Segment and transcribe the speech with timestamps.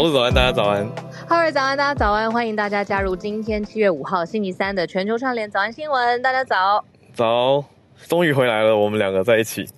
[0.00, 0.90] 我是早安，大家早安。
[1.28, 2.32] Hello，早安，大家早安。
[2.32, 6.22] 欢迎大家加入今天七月五号星期三的全球串联早安新闻。
[6.22, 7.62] 大家早，早，
[8.08, 9.68] 终于回来了，我们两个在一起。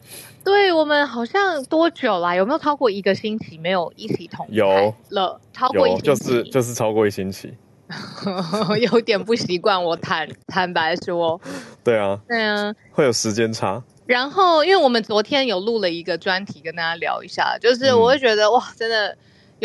[0.44, 2.36] 对，我们好像多久啦？
[2.36, 5.40] 有没有超过一个星期没有一起同有了？
[5.52, 7.52] 超过一就是就是超过一星期，
[8.92, 9.82] 有点不习惯。
[9.82, 11.40] 我坦坦白说，
[11.82, 13.82] 对啊， 对啊，会有时间差。
[14.06, 19.16] 然后，因为我们昨天有录了一个专题，跟大家聊一下，就是我会觉得、嗯、哇，真的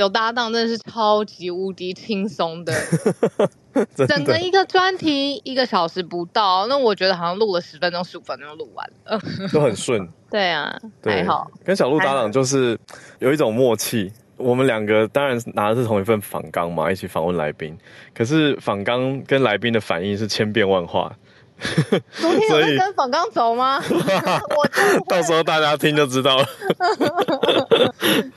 [0.01, 2.73] 有搭档，真的是超级无敌轻松的。
[3.95, 9.19] 的整个一个专题一个小时不到，那我觉得好像录了十分钟、十五分钟就录完了，
[9.53, 10.07] 都很顺。
[10.29, 11.49] 对啊，对还好。
[11.63, 12.77] 跟小鹿搭档就是
[13.19, 17.77] 有一种默契，我们两个当然拿的是同一份访纲嘛，一起访问来宾。
[18.15, 21.15] 可是访纲跟来宾的反应是千变万化。
[22.21, 23.81] 昨天有在跟访刚走吗？
[23.89, 26.45] 我到时候大家听就知道了。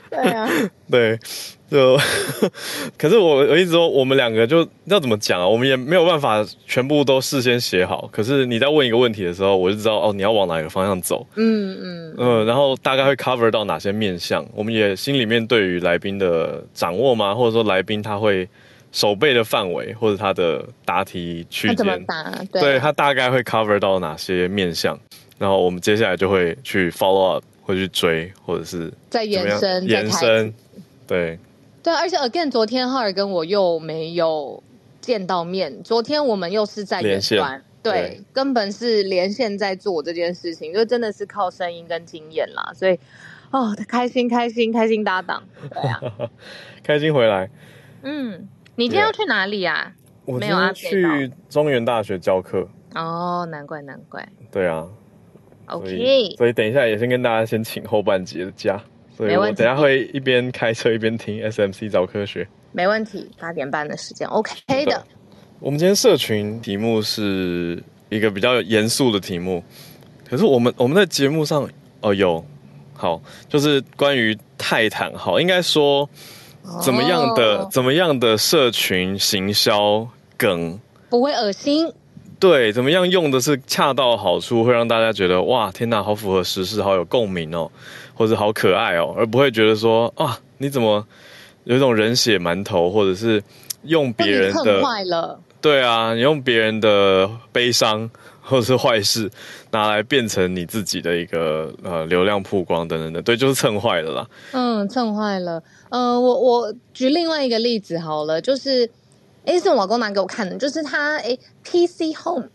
[0.09, 0.49] 对啊，
[0.89, 1.17] 对，
[1.69, 1.97] 就
[2.97, 5.47] 可是我我一直说我们两个就要怎么讲啊？
[5.47, 8.09] 我们也没有办法全部都事先写好。
[8.11, 11.25] 可是你在问一个问题的时候，我就知道哦，你要往哪个方向走。
[11.35, 14.45] 嗯嗯嗯，然后大概会 cover 到哪些面向？
[14.55, 17.35] 我们也心里面对于来宾的掌握吗？
[17.35, 18.47] 或者说来宾他会。
[18.91, 22.31] 守备的范围或者他的答题区间，他怎么答？
[22.51, 24.99] 对，对他大概会 cover 到哪些面向，
[25.37, 30.53] 然后我们接下来就会去 follow up，会去追，或者是再延伸延伸。
[31.07, 31.39] 对。
[31.83, 34.61] 对，而且 again，昨天浩尔跟我又没有
[34.99, 42.99] 见到面，昨天我们又是在远端，对，对，根本是连线在做这件事情，就真的是靠声音跟经验啦，所以
[43.49, 45.99] 哦，开心开心开心搭档，对啊，
[46.83, 47.49] 开心回来，
[48.03, 48.47] 嗯。
[48.75, 49.93] 你今天要去哪里啊？
[50.25, 52.67] 我今天去中原大学教课。
[52.95, 54.27] 哦，难怪难怪。
[54.51, 54.87] 对啊。
[55.65, 56.35] OK。
[56.37, 58.81] 所以等一下也先跟大家先请后半节的假，
[59.15, 62.47] 所以我等一下会一边开车一边听 SMC 早科学。
[62.71, 65.03] 没问题，八点半的时间 OK 的。
[65.59, 69.63] 我们今天社群题目是一个比较严肃的题目，
[70.29, 71.69] 可是我们我们在节目上
[72.01, 72.43] 哦有
[72.93, 76.09] 好，就是关于泰坦号，应该说。
[76.81, 77.71] 怎么样的、oh.
[77.71, 80.07] 怎么样的社群行销
[80.37, 80.79] 梗
[81.09, 81.91] 不会恶心？
[82.39, 87.71] 对，怎么样用的是恰到好处，会让大家觉得哇，天哪，好符合时事，好有共鸣哦，
[88.13, 91.05] 或者好可爱哦，而不会觉得说啊，你怎么
[91.65, 93.43] 有一种人血馒头，或者是
[93.83, 95.39] 用别人的坏了？
[95.61, 98.09] 对啊，你用别人的悲伤。
[98.41, 99.29] 或者是坏事
[99.71, 104.27] 拿来变成你自己的一个呃流量曝光等等的，对，就是蹭坏了啦。
[104.51, 105.61] 嗯，蹭坏了。
[105.89, 108.89] 嗯、呃，我我举另外一个例子好了，就是，
[109.45, 112.47] 哎，是我老公拿给我看的，就是他哎，PC Home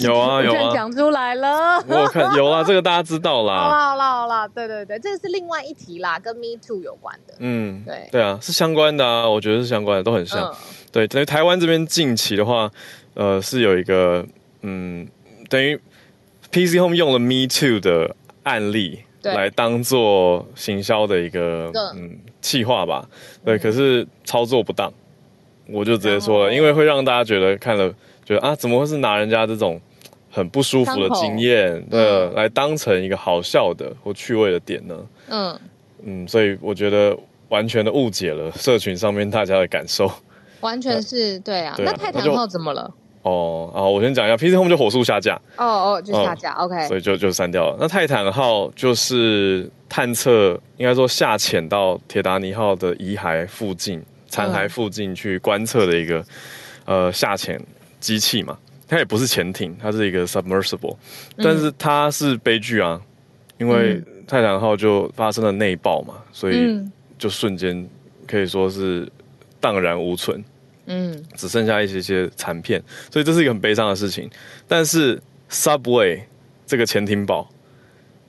[0.00, 1.82] 有啊有啊， 讲出来了。
[1.86, 3.56] 我有看有啊，这个大家知道啦。
[3.64, 7.34] 好啦好啦好啦，对对对，这个是另外一题啦，跟 Me Too 有关的。
[7.38, 10.50] 嗯，对对啊，是相关的啊，我觉得是相关的，都很像。
[10.50, 10.54] 嗯、
[10.92, 12.70] 对，在台湾这边近期的话，
[13.14, 14.26] 呃，是有一个
[14.62, 15.08] 嗯。
[15.50, 15.78] 等于
[16.50, 23.06] PC Home 用了 Me Too 的案例来当做行销的一个嗯企划吧，
[23.44, 24.90] 对，可是操作不当，
[25.66, 27.92] 我就直接说了，因为会让大家觉得看了
[28.24, 29.78] 觉得啊，怎么会是拿人家这种
[30.30, 34.96] 很不舒服的经验，对，来当成一个好笑的或趣味的点呢？
[35.28, 35.60] 嗯。
[36.02, 37.14] 嗯，所以我觉得
[37.50, 40.10] 完全的误解了社群上面大家的感受，
[40.60, 41.74] 完全是对啊。
[41.76, 42.90] 那泰坦号怎么了？
[43.22, 45.38] 哦，啊，我先讲一下，PC Home 就火速下架。
[45.56, 46.88] 哦哦，就下架、哦、，OK。
[46.88, 47.76] 所以就就删掉了。
[47.78, 56.18] 那泰坦号就是探测，应该说下潜到铁达尼号的遗骸附近、残骸附近去观测的一个、
[56.86, 57.60] 嗯、呃下潜
[58.00, 58.56] 机器嘛。
[58.88, 60.96] 它也不是潜艇，它是一个 submersible，
[61.36, 63.00] 但是它是悲剧啊，
[63.58, 66.80] 因为泰坦号就发生了内爆嘛，所以
[67.16, 67.88] 就瞬间
[68.26, 69.06] 可以说是
[69.60, 70.42] 荡然无存。
[70.86, 74.30] 嗯，只剩下一些些残片，所以这是一个很悲伤的事情。
[74.66, 75.20] 但是
[75.50, 76.22] Subway
[76.66, 77.48] 这个潜艇堡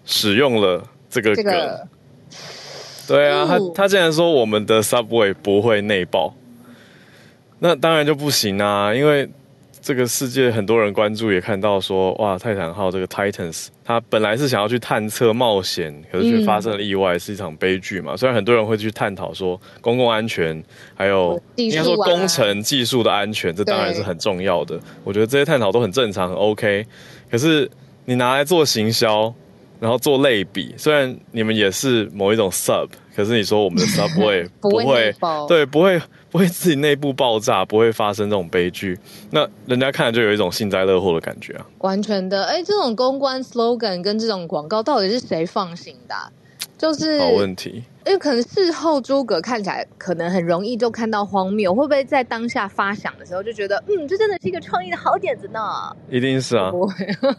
[0.06, 1.88] 使用了这个梗，这个、
[3.08, 6.36] 对啊，他他竟然说我们的 Subway 不会内爆，
[7.60, 9.30] 那当然就不行啊，因为。
[9.84, 18.16] 这个世界很多人关注，也看到说，哇，泰坦号这个 Titans，它本来是想要去探测冒险，可是却发生了意外，嗯、是一场悲剧嘛。
[18.16, 20.64] 虽然很多人会去探讨说公共安全，
[20.96, 24.80] 还有应该说工程技术的安全，这当然是很重要的。
[25.04, 26.86] 我觉得这些探讨都很正常，很 OK。
[27.30, 27.70] 可是
[28.06, 29.34] 你拿来做行销，
[29.82, 36.02] 然后做类比，虽然你们也是某一种 sub，可是你说我们的 subway 不会，不会对，不会。
[36.32, 38.98] 不会自己内部爆炸，不会发生这种悲剧，
[39.32, 41.66] 那人家看了就有一种幸灾乐祸的感觉啊！
[41.80, 46.32] 完全的，哎，这种公关 slogan 跟这种广告到底是谁放行的啊？
[46.78, 47.84] 就是好问题。
[48.06, 55.60] 因为可能事后诸葛看起来可能很容易就看到荒谬，会不会在当下发想的时候就觉得，嗯，这真的是一个创意的好点子呢？
[56.10, 56.72] 一定是啊，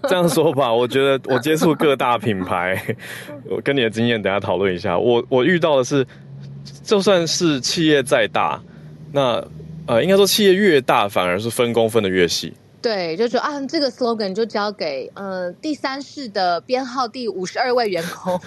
[0.09, 2.81] 这样说吧，我觉得我接触各大品牌，
[3.51, 4.99] 我跟你的经验等下讨论一下。
[4.99, 6.07] 我我遇到的是，
[6.83, 8.63] 就算是企业再大，
[9.13, 9.45] 那
[9.87, 12.53] 呃，应该说企业越大，反而是分工分的越细。
[12.83, 18.39] 对，就说啊，这个 slogan 就交给呃第三世的编号第五十二位员工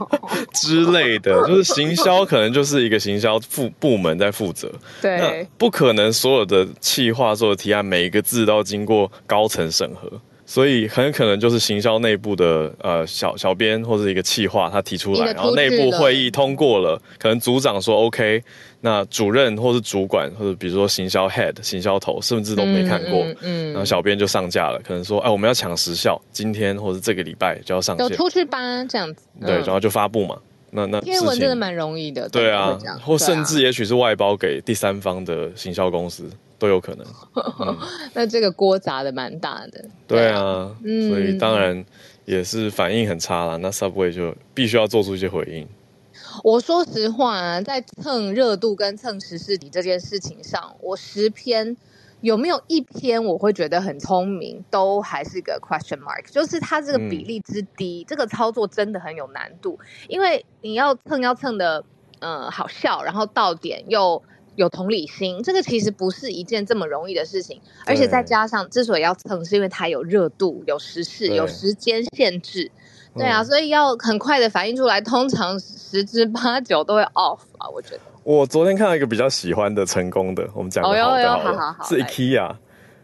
[0.54, 4.72] 之类的，就是行销可能就是一个行销部部门在负责。
[5.00, 10.10] 对，不可能所有的企划、所有的提案，每一个字都要经过高层审核。
[10.52, 18.44] 所以很可能就是行销内部的呃小小编或者一个企划他提出来，然后内部会议通过了，可能组长说 OK，
[18.82, 30.36] 那主任或是主管或者比如说行销 head 行销头甚至都没看过，嗯，嗯，然后小编就上架了，可能说哎我们要抢时效，今天或者这个礼拜就要上线，就出去吧这样子，嗯、对，然后就发布嘛，
[30.70, 36.28] 那那天文真的蛮容易的，对啊，或甚至也许是外包给第三方的行销公司。
[36.62, 37.04] 都有可能，
[37.58, 37.76] 嗯、
[38.14, 39.84] 那这个锅砸的蛮大的。
[40.06, 41.84] 对啊，嗯、所以当然
[42.24, 43.56] 也是反应很差啦。
[43.56, 45.66] 那 Subway 就必须要做出一些回应。
[46.44, 51.76] 我说实话啊，在蹭热度跟蹭时事底这件事情上，我十篇
[52.20, 56.30] 有没有一篇我会觉得很聪明，都还是个 question mark。
[56.30, 59.76] 就是它这个比例之低，嗯、这个操作真的很有难度，
[60.06, 61.84] 因为你要蹭要蹭的，
[62.20, 64.22] 呃，好笑，然后到点又。
[64.56, 72.70] 有同理心，这个其实不是一件这么容易的事情，而且再加上之所以要蹭，是因为它有热度、有时事、有时间限制，
[73.16, 78.00] 对啊，所以要很快的反应出来，通常十之八九都会 off 啊，我觉得。
[78.24, 82.56] 我昨天看到一个比较喜欢的成功的，我们讲的好的好了，好好好，是 IKEA。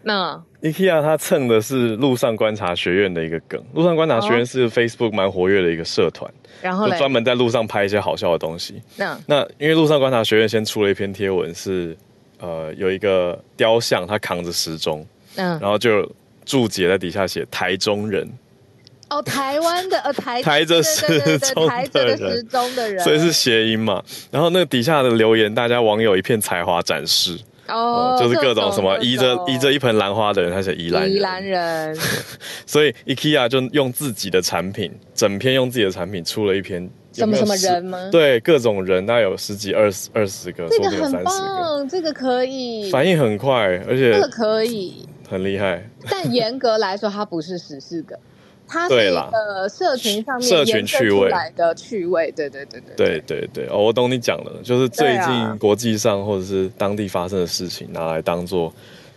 [0.03, 6.29] 那 IKEA 它蹭的是路上观察学院的一个梗，路上观察学院是 Facebook 蛮活跃的一个社团。
[6.61, 8.83] 然后就专门在路上拍一些好笑的东西。
[8.97, 11.97] 那那因为路上观察学院先出了一篇贴文是，是
[12.41, 15.07] 呃有一个雕像，他扛着时钟，
[15.37, 16.11] 嗯，然后就
[16.45, 18.29] 注解在底下写台中人。
[19.11, 24.03] 哦，台湾的呃台 抬着时钟抬着时钟的人，所以是谐音嘛。
[24.33, 27.39] 然后那个底下的留言，大家网友一片才华展示。
[27.69, 31.97] 哦、嗯，就是各种什么依着移着一盆兰花的人，他写宜兰人，宜兰人，
[32.67, 38.09] 所以 IKEA 就用自己的产品，整篇用自己的产品出了一篇什么什么人吗？
[38.11, 43.55] 对，各种人，大概有十几、二十、二十个，这个很棒，这个可以，反应很快，
[43.89, 45.89] 而且这个可以，很厉害。
[46.11, 48.19] 但严格来说，它不是十四个。
[48.69, 58.73] 它是一个社群上面社群趣味来的趣味，对对对对对对对哦，我懂你讲的，就是最近国际上或者是当地发生的事情拿来当做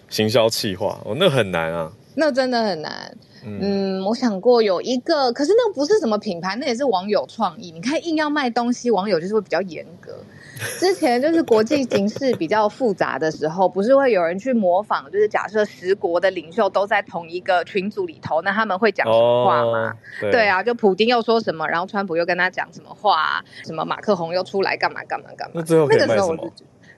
[0.09, 3.15] 行销企划，哦，那很难啊，那真的很难。
[3.43, 7.71] 嗯，嗯，我想过有一个，可是那个不是什么品牌，那也是网友创意。
[7.71, 10.13] 你看硬要卖东西，网友就是会比较严格。
[10.79, 15.09] 之前就是国际形势比较复杂的时候，不是会有人去模仿？
[15.11, 19.89] 就是假设十国的领袖都在同一个群组里头，那他们会讲什么话吗？
[19.89, 25.53] 哦、对，对啊，就普丁又说什么，然后川普又跟他讲什么话，什么马克宏又出来干嘛干嘛干嘛？
[25.55, 26.53] 那最后可以卖什么？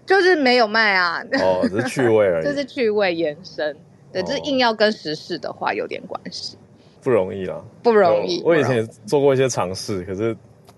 [0.05, 1.23] 就是没有卖啊。
[1.41, 2.43] 哦，只是趣味而已。
[2.47, 3.75] 就是趣味延伸，
[4.11, 6.57] 对，就是硬要跟时事的话有点关系。
[7.01, 8.41] 不容易啊，不容易。
[8.43, 10.35] 我以前也做过一些尝试，可是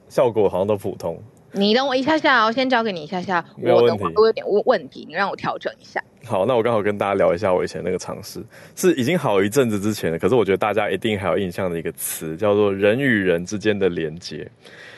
[0.09, 1.17] 效果好像都普通。
[1.55, 3.43] 你等我一下下，我先交给你一下下。
[3.61, 6.03] 我的话都有点问问题，你让我调整一下。
[6.25, 8.43] 好，那我刚好跟大家聊一下我以前那个尝试，
[8.75, 14.45] 是已经好一阵子之前的，可是我觉得大家一定还有印象的一个词，叫做人与人之间的连接。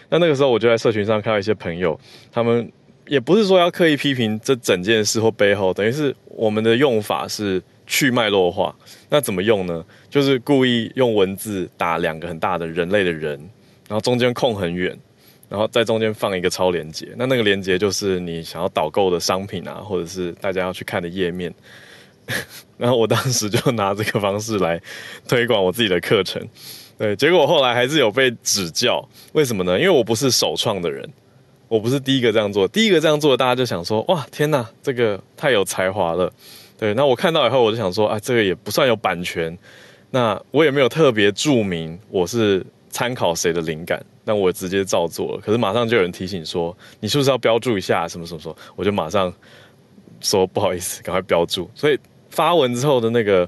[0.09, 1.99] 那那个时候我就在社群上看到一些朋友，
[2.31, 2.71] 他们
[3.05, 8.75] 也不是说要刻意批评这整件事或背后，等于是我们的用法是去脉络化。
[9.09, 9.85] 那怎么用呢？
[10.09, 13.37] 就是故意用文字打两个很大的人类的人，
[13.87, 14.97] 然后中间空很远。
[15.49, 21.53] 然后在中间放一个超连接，那那个连接就是你想要导购的商品啊，或者是大家要去看的页面。
[22.77, 24.77] 然后我当时就拿这个方式来
[25.29, 26.45] 推广我自己的课程，
[26.97, 29.01] 对，结果后来还是有被指教。
[29.31, 29.79] 为什么呢？
[29.79, 31.09] 因为我不是首创的人，
[31.69, 36.29] 我不是第一个这样做，第一个这样做大家就想说，哇，天哪，这个太有才华了。
[36.77, 39.57] 对，那我看到以后我就想说，啊，这个也不算有版权，
[40.11, 44.03] 那我也没有特别注明我是参考谁的灵感。
[44.27, 48.55] 那我直接照做了，可是马上就有人提醒说，你是不是要标注一下什么什么什么？
[48.75, 49.33] 我就马上
[50.19, 51.71] 说不好意思，赶快标注。
[51.73, 51.97] 所以
[52.29, 53.47] 发文之后的那个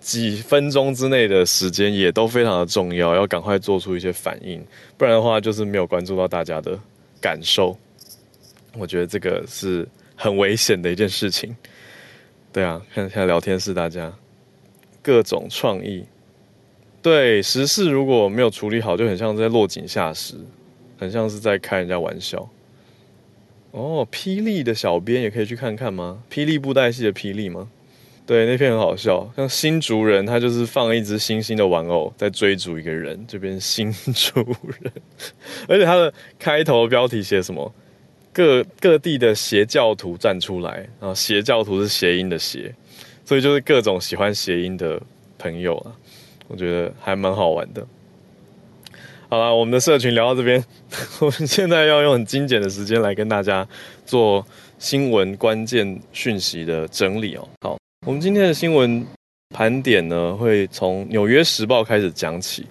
[0.00, 4.62] 几分钟之内的时间也都非常的重要，要赶快做出一些反应，
[4.98, 6.78] 不然的话就是没有关注到大家的
[7.18, 7.74] 感受。
[8.76, 11.56] 我觉得这个是很危险的一件事情。
[12.52, 14.12] 对啊，看现在聊天室大家
[15.00, 16.04] 各种创意。
[17.04, 20.34] 对时事如果没有处理好，就很像在落井下石。
[20.96, 22.48] 很像是在开人家玩笑。
[23.72, 26.22] 哦，霹雳的小编也可以去看看吗？
[26.30, 27.68] 霹雳布袋戏的霹雳吗？
[28.24, 34.40] 对，那篇很好笑，像新竹人，他就是放一只星星的玩偶在追逐一个人，这边新竹
[34.80, 34.92] 人，
[35.68, 37.70] 而且他的开头标题写什么？
[38.32, 42.74] 各各地的邪教徒站出来，然后邪教徒是谐音的邪，
[43.24, 45.02] 所以就是各种喜欢谐音的
[45.36, 45.92] 朋友啊，
[46.48, 47.86] 我觉得还蛮好玩的。
[49.28, 50.64] 好了，我们的社群聊到这边，
[51.20, 53.66] 我们现在要用很精简的时间来跟大家
[54.06, 54.46] 做
[54.78, 57.48] 新闻关键讯息的整理哦。
[57.62, 57.76] 好。
[58.06, 59.02] 我们今天的新闻
[59.54, 62.66] 盘点呢，会从《纽约时报》开始讲起，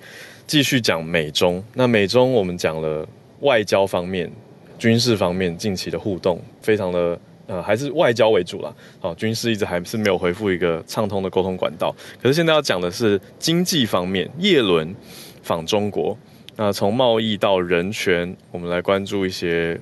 [0.45, 1.61] 继续讲美中。
[1.73, 3.03] 那美中我们讲了
[3.39, 4.31] 外交方面、
[4.77, 7.19] 军事方面近期的互动，非常的
[7.53, 8.74] 呃，还是外交为主啦。
[9.00, 11.95] 好，军事一直还是没有恢复一个畅通的沟通管道。
[12.19, 14.95] 可是现在要讲的是经济方面，叶伦
[15.43, 16.17] 访中国。
[16.55, 19.79] 那从贸易到人权，我们来关注一些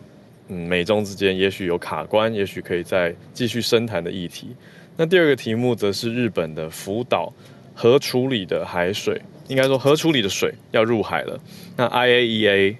[0.50, 4.54] 嗯，美中之间也许有卡关，也许可以再继续深谈的议题。
[4.98, 7.32] 那第二个题目则是日本的福岛
[7.74, 11.40] 核处理的海水，应该说核处理的水要入海了。
[11.78, 12.76] 那 IAEA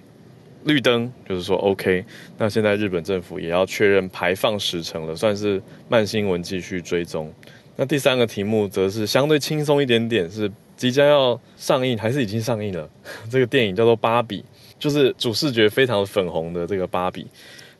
[0.64, 2.04] 绿灯，就是说 OK。
[2.38, 7.32] 那现在日本政府也要确认排放时程了，算是慢新闻继续追踪。
[7.76, 12.88] 那第三个题目则是相对轻松一点点，是即将要上映还是已经上映了？
[13.30, 14.40] 这个电影叫做《芭比》，
[14.78, 17.26] 就是主视觉非常粉红的这个芭比。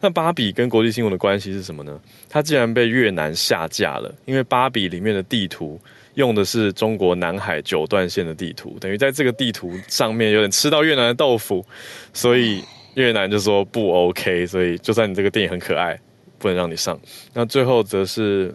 [0.01, 2.01] 那芭比跟国际新闻的关系是什么呢？
[2.29, 5.81] 它竟然被越南下架了，因为芭比里面的地图
[6.15, 11.65] 用的是中国南海九段线的地图，等于在这个地图上面有点吃到越南的豆腐，
[12.13, 12.63] 所以
[12.95, 15.99] 越南就说不 OK，所以就算你这个电影很可爱，
[16.39, 16.99] 不能让你上。
[17.33, 18.55] 那最后则是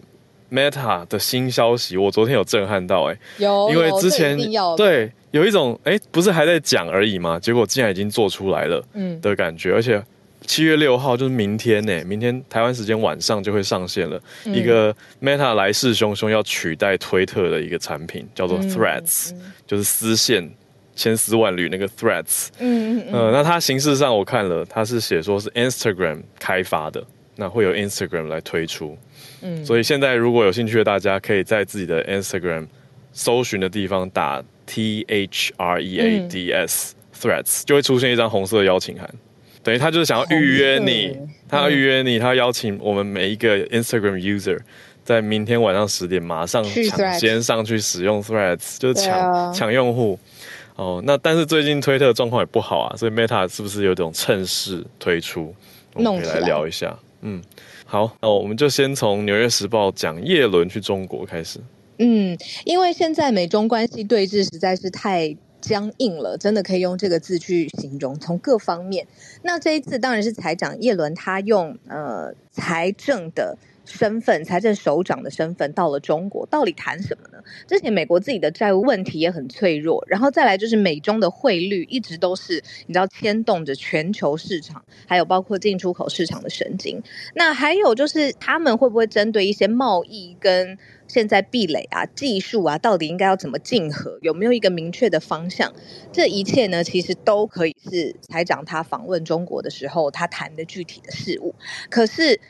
[0.50, 4.38] Meta 的新消息，我昨天有震撼到、欸，哎，有，因为之前
[4.76, 7.38] 对有一种哎、欸，不是还在讲而已吗？
[7.40, 10.02] 结果竟然已经做出来了，嗯的感觉，而且。
[10.46, 14.18] 七月六号就是明天呢，明天台湾时间晚上就会上线了。
[14.46, 20.50] 嗯、一个 Meta 来势汹汹要取代推特的一个产品，叫做 Threads，、嗯、就是丝线
[20.94, 22.48] 千丝万缕那个 Threads。
[22.60, 23.12] 嗯嗯嗯。
[23.12, 27.04] 呃，那它形式上我看了，它是写说是 Instagram 开发的，
[27.36, 28.96] 那会有 Instagram 来推出。
[29.42, 29.64] 嗯。
[29.66, 32.66] 所以现在如果有兴趣的大家，可以在自己的 Instagram
[33.12, 39.08] 搜寻的地方打 T H R E A D S、嗯、Threads，就会出现一张红色的邀请函。
[39.62, 41.16] 等于他就是想要预约你，
[41.48, 44.58] 他要预约你，他要邀请我们每一个 Instagram user
[45.04, 50.18] 在明天晚上十点马上抢先上去使用 Threads，就是抢抢用户。
[50.76, 55.54] 哦，那但是最近推特的状况也不好啊，所以 Meta 是不是有种趁势推出？
[55.94, 56.96] 我们可以来聊一下。
[57.22, 57.42] 嗯，
[57.84, 61.58] 好，那我们就先从《纽约时报》讲叶伦去中国开始。
[61.98, 65.36] 嗯，因为现在美中关系对峙实在是太。
[65.68, 68.18] 僵硬了，真的可以用这个字去形容。
[68.18, 69.06] 从各方面，
[69.42, 77.44] 那这一次当然是财长叶伦，他用呃财政的身份，财政首长的身份到了中国，到底谈什么呢？
[77.66, 87.02] 之前美国自己的债务问题也很脆弱，然后再来就是美中的汇率一直都是你知道牵动着全球市场，还有包括进出口市场的神经。
[87.34, 94.18] 那还有就是他们会不会针对一些贸易跟现在壁垒啊、技术啊，到底应该要怎么竞合？
[94.22, 95.72] 有没有一个明确的方向？
[96.12, 101.54] 这一切呢，其实都可以是财长他访问中国的时候他谈的具体的事物。
[101.90, 102.40] 可是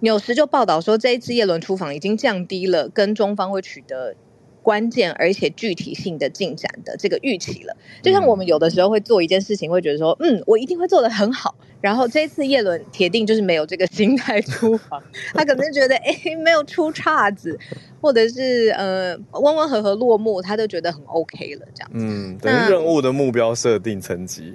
[0.00, 4.14] 纽时就报道说，这一次叶伦出访已经降低了跟中方会取得。
[4.62, 11.54] 关键而且具体性的进展的这个预期了，就像我们有的时候会做一件事情，会觉得说，嗯，我一定会做得很好。
[11.80, 15.02] 然后这一次叶伦铁定就是没有这个心态出访，
[15.34, 16.14] 他可能觉得哎，
[16.44, 17.58] 没有出岔子，
[18.00, 21.98] 或者是呃温温和和落幕，他都觉得很 OK 了这样子。
[21.98, 24.54] 嗯，等于任务的目标设定层级，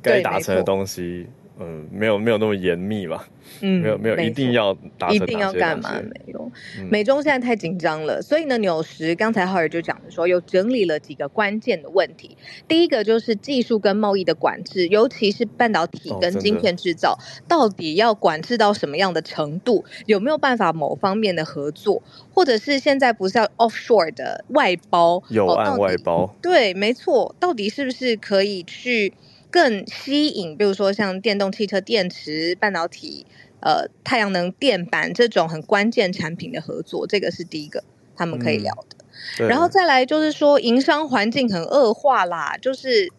[0.00, 1.26] 该达成的东西。
[1.60, 3.26] 嗯，没有没有那么严密吧？
[3.62, 6.00] 嗯，没有没有一定要达成一定要干嘛？
[6.00, 12.36] 没有，嗯、美中现在太紧张了，所以呢，纽时刚才浩尔就讲的说，有整理了几个关键的问题。
[12.68, 19.84] 第一个就是技术跟贸易的管制，尤其是半导体跟晶片制造，哦、到底要管制到什么样的程度？
[20.06, 25.20] 有没有办法某方面的合作，或者是现在不是要 offshore 的外包？
[25.30, 26.24] 有按外包？
[26.24, 29.12] 哦、对，没错，到底是不是可以去？
[29.50, 33.26] 更吸引，比如说像电动汽车电池、半导体、
[33.60, 37.82] 呃太阳能电板这种很关键产品的合作，这个是第一个
[38.16, 38.96] 他们可以聊的。
[39.40, 43.10] 嗯、然后再来就是说，营商环境很恶化啦，就是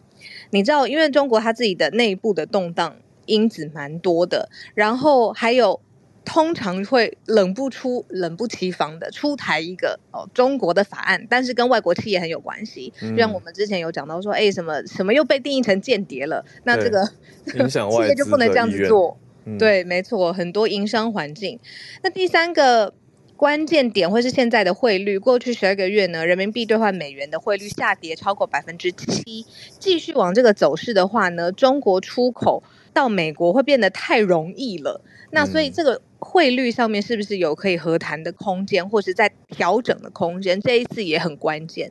[0.50, 2.96] 你知道，因为中国它自己的内部的动荡
[3.26, 5.80] 因子蛮多的，然后还有
[6.24, 12.92] 通常会冷不出、冷不其防的出台一个哦中国的法案，但是跟外国企业很有关系。
[13.00, 17.04] 嗯、就像我们之前有讲到说，哎，什么什么又被定义成间谍了，那这个
[17.46, 19.18] 企业就不能这样子做。
[19.46, 21.58] 嗯、对，没错，很多营商环境。
[22.02, 22.92] 那第三个
[23.36, 29.46] 关键点会是现在的汇率，过去十二个月呢，人民币兑换美元的汇率下跌超过百分之七，
[29.78, 32.62] 继续往这个走势的话呢，中国出口
[32.92, 35.00] 到美国会变得太容易了。
[35.30, 40.60] 那所以这个汇率上面是不是有可以和谈的空间，或是在调整的空间？
[40.60, 41.90] 这一次也很关键。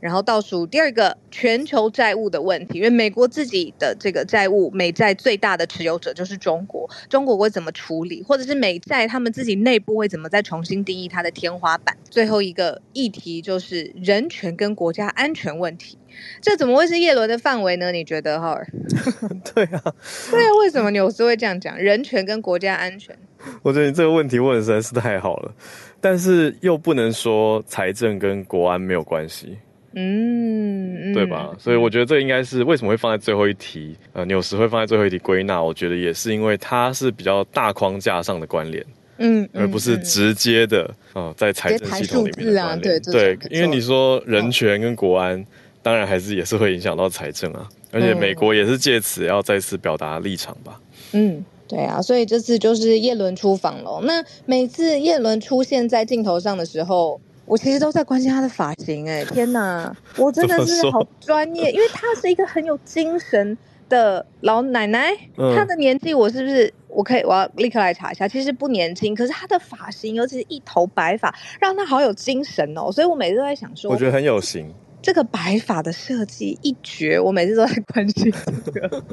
[0.00, 11.96] 然后倒数第二个，全球债务的问题，因为美国自己的这个债务，美债最大的持有者就是中国，中国会怎么处理，或者是美债他们自己内部会怎么再重新定义它的天花板？
[12.10, 15.96] 最后一个议题就是人权跟国家安全问题。
[16.40, 17.92] 这怎么会是叶伦的范围呢？
[17.92, 18.66] 你觉得哈尔？
[19.54, 19.82] 对啊，
[20.30, 21.78] 对啊，为什么纽斯会这样讲？
[21.78, 23.16] 人权跟国家安全？
[23.62, 25.52] 我觉得你这个问题问的实在是太好了，
[26.00, 29.56] 但是又不能说财政跟国安没有关系，
[29.94, 31.50] 嗯，对吧？
[31.58, 33.96] 所以我觉得这应该是为什么会放在最后一题？
[34.12, 38.84] 呃，纽时会放在最后一题归纳，我觉得也是因为它是比较大框架上的关联，
[39.18, 43.00] 嗯，而不是直接的啊、呃，在财政系统里面的关联。
[43.02, 45.44] 对，因为你说人权跟国安。
[45.82, 50.80] 当然还是也是会影响到财政啊，而且美国也是借此要再次表达立场吧。
[51.12, 54.00] 嗯，对啊，所以这次就是叶伦出访了。
[54.04, 59.08] 那每次叶伦出现在镜头上的时候，我其实都在关心他的发型。
[59.08, 63.58] 哎，天哪，我真的是好专业，因为他是一个很有精神
[63.88, 65.10] 的老奶奶。
[65.56, 68.28] 她的年纪我是不是我可以我要立刻来查一下？
[68.28, 72.92] 其实不年轻，可是她的发型，尤其是一头白发，让她好有精神哦。
[72.92, 74.72] 所以我每次都在想说，我觉得很有型。
[75.02, 78.32] 这个白发的设计一绝，我每次都在关心
[78.64, 79.04] 这个，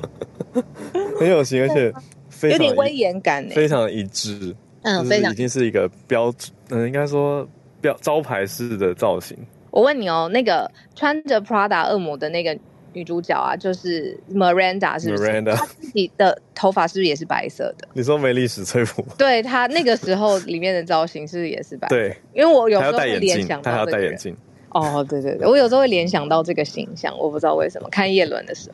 [1.20, 1.94] 很有型，而且
[2.44, 7.48] 非常有点威严感，非常一致，嗯，非常已经是一个标志，嗯，应该说
[7.80, 9.38] 标招牌式的造型。
[9.72, 12.58] 我问你哦，那个穿着 Prada 恶魔的那个
[12.92, 17.88] 女主角啊，就是 Miranda，是不是？Miranda，她自己的头发是不是也是白色的？
[17.94, 19.04] 你说梅丽史翠普？
[19.18, 21.88] 对，她那个时候里面的造型是不是也是白？
[21.88, 24.36] 对，因为我有时候会联想到她要戴眼镜。
[24.70, 27.88] 哦，对对对，我有时候会联想到这个形象，我不知道为什么。
[27.90, 28.72] 看叶伦的时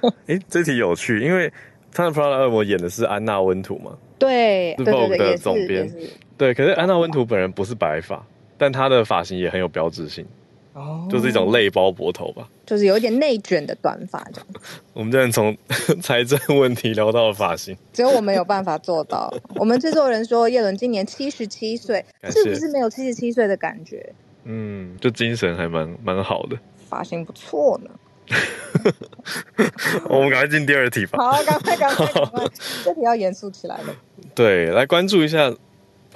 [0.00, 1.52] 候， 哎，这题有趣，因为
[1.96, 3.92] 他的《p r a d a 恶魔》演的是安娜温图嘛？
[4.18, 5.90] 对，是 Vogue 的总编。
[6.36, 8.22] 对，可是安娜温图本人不是白发，
[8.58, 10.26] 但她的发型也很有标志性，
[10.74, 14.46] 哦，就是一种类包脖头吧，就是有一点内卷的短发这样。
[14.92, 15.56] 我们这样从
[16.02, 19.32] 财政问题聊到了发型，只有我们有办法做到。
[19.56, 24.12] 我们制作人说叶伦今年七十七岁，是不是没有七十七岁的感觉？
[24.44, 26.58] 嗯，就精神还蛮蛮好的，
[26.90, 27.90] 发型不错呢。
[30.08, 31.18] 我们赶快进第二题吧。
[31.18, 32.44] 好，赶快赶快赶快，
[32.84, 33.96] 这题要严肃起来了。
[34.34, 35.52] 对，来关注一下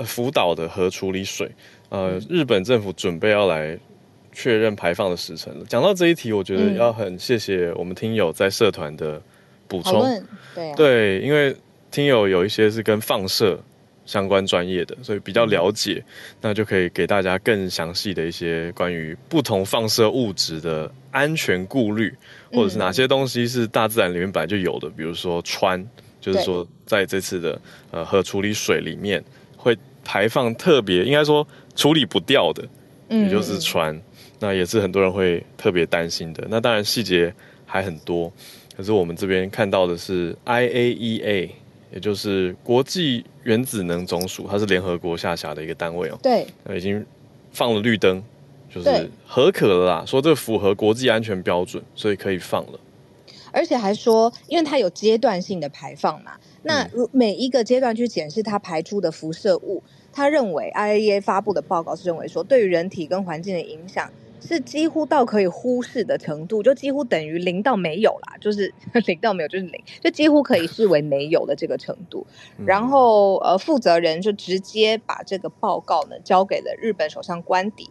[0.05, 1.51] 福岛的核处理水。
[1.89, 3.79] 呃，日本政府准备要来
[4.33, 5.65] 确认排放的时程了。
[5.69, 9.21] 讲到这一题，我觉得要很谢谢我们听友在社团的
[9.67, 10.03] 补充。
[10.55, 11.57] 对、啊、对，因为
[11.91, 13.59] 听友有一些是跟放射。
[14.11, 16.03] 相关专业的，所以比较了解，
[16.41, 22.13] 那就可以给大家更详细的一些关于不同放射物质的安全顾虑，
[22.53, 25.87] 或者是哪些东西是大自然里面本来就有的，比如说氚，
[26.21, 27.61] 就是说在这次的
[27.93, 29.23] 呃核处理水里面
[29.57, 31.47] 会排放特别应该说
[31.77, 32.67] 处理不掉的，
[33.09, 33.97] 也就是氚，
[34.41, 36.45] 那也是很多人会特别担心的。
[36.51, 37.33] 那当然细节
[37.65, 38.33] 还很多，
[38.77, 41.51] 可是我们这边看到的是 IAEA。
[41.93, 46.19] 也就是国际原子能总署，它是联合国下辖的一个单位哦。
[46.23, 47.05] 对，已经
[47.53, 48.23] 放了绿灯，
[48.69, 52.81] 就是核可了啦，说这符合国际安全标准，所以可以放了。
[53.53, 64.11] 而且还说，因为它有阶段性的排放嘛，那如每一个阶段去检视它排出的辐射物，他认为 IAEA 发布的报告是认为说，对于人体跟环境的影响。
[64.41, 68.73] 是几乎到可以忽视的程度，就几乎等于零到没有啦，就是
[69.07, 72.27] 零到没有就是零，就几乎可以视为没有的这个程度。
[72.65, 77.91] 然后呃，负责人就直接把这个报告呢交给了日本首相官邸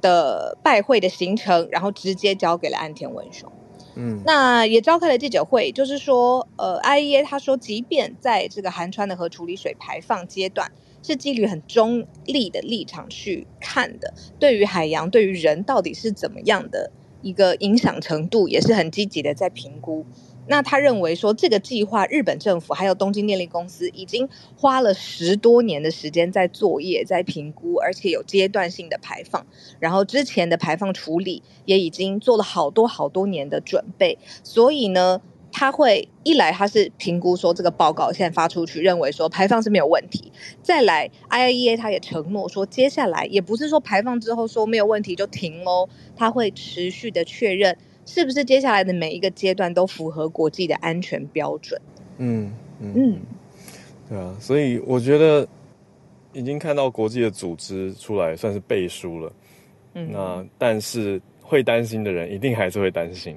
[0.00, 3.50] 的拜会的行程，然后直接交给了岸田文雄。
[3.94, 10.70] 嗯，那也召开了记者会，就是说呃，IAEA 他说，即便在这个含氚的核处理水排放阶段。
[11.06, 16.90] 是基于很中立的立场去看的，对于海洋、对于人到底是怎么样的
[17.22, 20.04] 一个影响程度，也是很积极的在评估。
[20.48, 29.46] 那他认为说，这个计划，日本政府还有东京电力公司已经花了十多年的时间在作业、在评估，而且有阶段性的排放，
[29.78, 35.22] 然后之前的排放处理也已经做了好多好多年的准备，所以呢。
[35.58, 40.30] 他会一来他是评估说这个报告现在发出去，认为说排放是没有问题。
[40.62, 51.80] 再来，IAEA 他也承诺说，接下来也不是说排放之后说没有问题就停哦，他会持续的确认是不是接下来的每一个阶段都符合国际的安全标准。
[52.18, 53.20] 嗯嗯嗯，
[54.10, 55.48] 对啊，所以我觉得
[56.34, 59.32] 已经看到国际的组织出来算是背书了。
[59.94, 63.34] 嗯，那但是会担心的人一定还是会担心。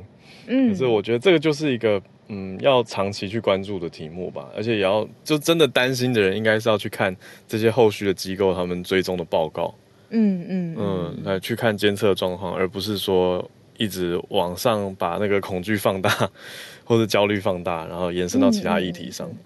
[0.51, 7.15] 嗯，可是我觉得这个就是一个嗯，要长期去关注的题目吧，而且也要就真的担心的人，应该是要去看
[7.47, 9.73] 这些后续的机构他们追踪的报告，
[10.09, 16.09] 嗯嗯嗯，来去看监测状况，而不是说一直往上把那个恐惧放大
[16.83, 19.29] 或者焦虑放大，然后延伸到其他议题上。
[19.29, 19.37] 嗯、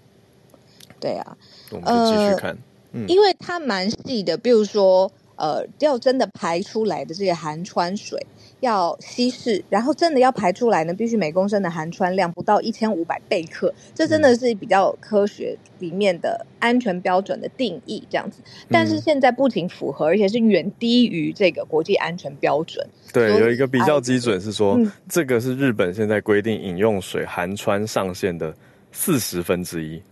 [0.98, 1.36] 对啊，
[1.70, 2.58] 我们就继续看，呃、
[2.92, 8.26] 嗯，因为它蛮细的，比如说呃，要真的排出来的这些含氚水。
[8.60, 18.40] 要稀释，然后真的要排出来呢，必须每公升的含氚量不到一千五百贝克，这真的是比较科学里面的安全标准的定义这样子。
[18.70, 22.86] 但是现在不仅符合，而且是远低于这个国际安全标准。
[23.12, 28.54] 对，有一个比较基准是说，嗯、这个是日本现在规定饮用水含氚上限的
[28.92, 30.02] 四十分之一，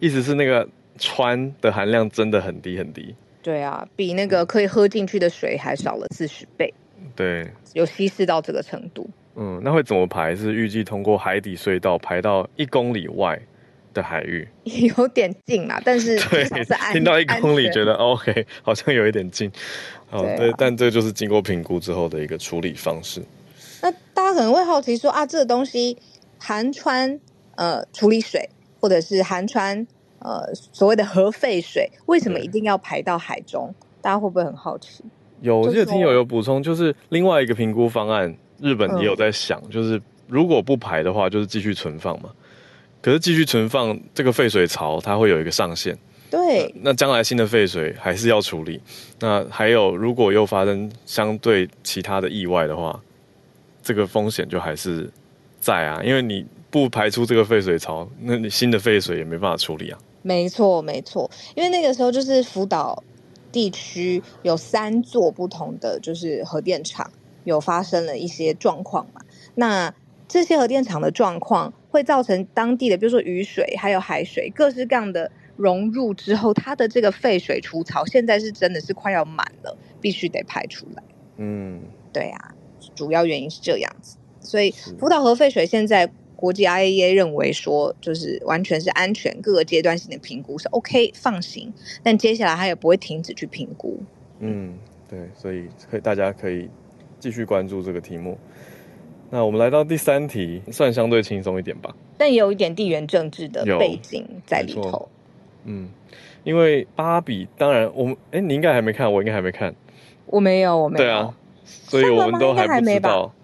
[0.00, 0.66] 意思是那个
[0.98, 3.14] 氚的含量真的很低很低。
[3.42, 6.72] 对啊，比那个可以喝进去的水还少了四十倍。
[7.16, 9.08] 对，有稀释到这个程度。
[9.34, 10.34] 嗯，那会怎么排？
[10.34, 13.40] 是预计通过海底隧道排到一公里外
[13.94, 14.48] 的海域，
[14.96, 15.80] 有点近啦。
[15.84, 16.44] 但是 对，
[16.92, 19.50] 听到一公里觉得 OK， 好像有一点近。
[20.10, 23.22] 好，对，对，但这就是经过评估之后的一个处理方式。
[23.80, 25.96] 那大家可能会好奇说啊，这个东西
[26.38, 27.20] 含川
[27.56, 28.48] 呃处理水，
[28.80, 29.86] 或者是含川
[30.18, 33.72] 呃所谓的核废水，为什么一定要排到海中？
[34.00, 35.04] 大家会不会很好奇？
[35.40, 42.30] 有，我记得听友有补充，就是另外一个评估方案，日本也有在想，嗯、就是如果不排的话，就是继续存放嘛。
[43.00, 45.96] 可是继续存放这个废水槽，它会有一个上限。
[46.30, 48.80] 对，那将来新的废水还是要处理。
[49.20, 53.00] 那还有，如果又发生相对其他的意外的话，
[53.82, 55.08] 这个风险就还是
[55.60, 59.98] 在啊，因为你不排出这个废水槽，那你新的废水也没办法处理啊。
[60.20, 63.02] 没错，没错，因为那个时候就是福岛。
[63.58, 67.10] 地区有三座不同的就是核电厂
[67.42, 69.20] 有发生了一些状况嘛，
[69.56, 69.92] 那
[70.28, 81.02] 这些核电厂的状况会造成当地的，比如说雨水还有海水各式各样的融入之后，它的这个废水储槽现在是真的是快要满了，必须得排出来。
[81.38, 81.80] 嗯，
[82.12, 82.54] 对啊，
[82.94, 86.08] 主要原因是这样子，所以福岛核废水现在。
[86.38, 93.98] 国际 IAEA 认为说，就是完全是安全，各个阶段性的评估是 OK 放行，但接下来它也不会停止去评估。
[94.38, 94.78] 嗯，
[95.10, 96.70] 对，所以可以大家可以
[97.18, 98.38] 继续关注这个题目。
[99.30, 105.08] 那我们来到第三题，算相对轻松一点吧，但也有一点地缘政治的背景在里头。
[105.64, 105.90] 嗯，
[106.44, 109.74] 因为芭比，当然我们，哎，你应该还没看，我应该还没看，
[110.26, 111.04] 我没有，我没有。
[111.04, 113.34] 对啊，所以我们都还不知道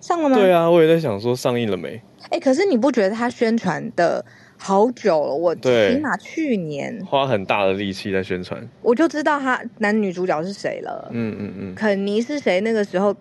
[0.00, 0.36] 上了吗？
[0.36, 2.00] 对啊，我也在想说上映了没。
[2.30, 4.24] 哎，可是你不觉得他宣传的
[4.58, 5.34] 好久了？
[5.34, 11.08] 我起码去年花很大的力气在宣传，我就知道他男女主角是谁了。
[11.12, 12.60] 嗯嗯嗯，肯尼是谁？
[12.60, 13.14] 那个时候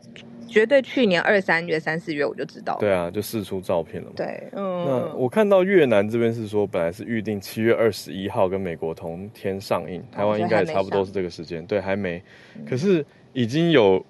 [0.47, 2.77] 绝对去年二三月、三四月我就知道。
[2.79, 4.13] 对啊，就试出照片了嘛。
[4.15, 4.85] 对，嗯。
[4.85, 11.65] 那我看到越南这边是说，本来是预定七月二十一号跟美国同天上映，台湾应该也差不多是这个时间。
[11.65, 12.21] 对，还没。
[12.67, 14.03] 可是已经有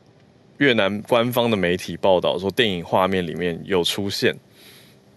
[0.60, 4.36] 越南官方的媒体报道说，电影画面里面有出现。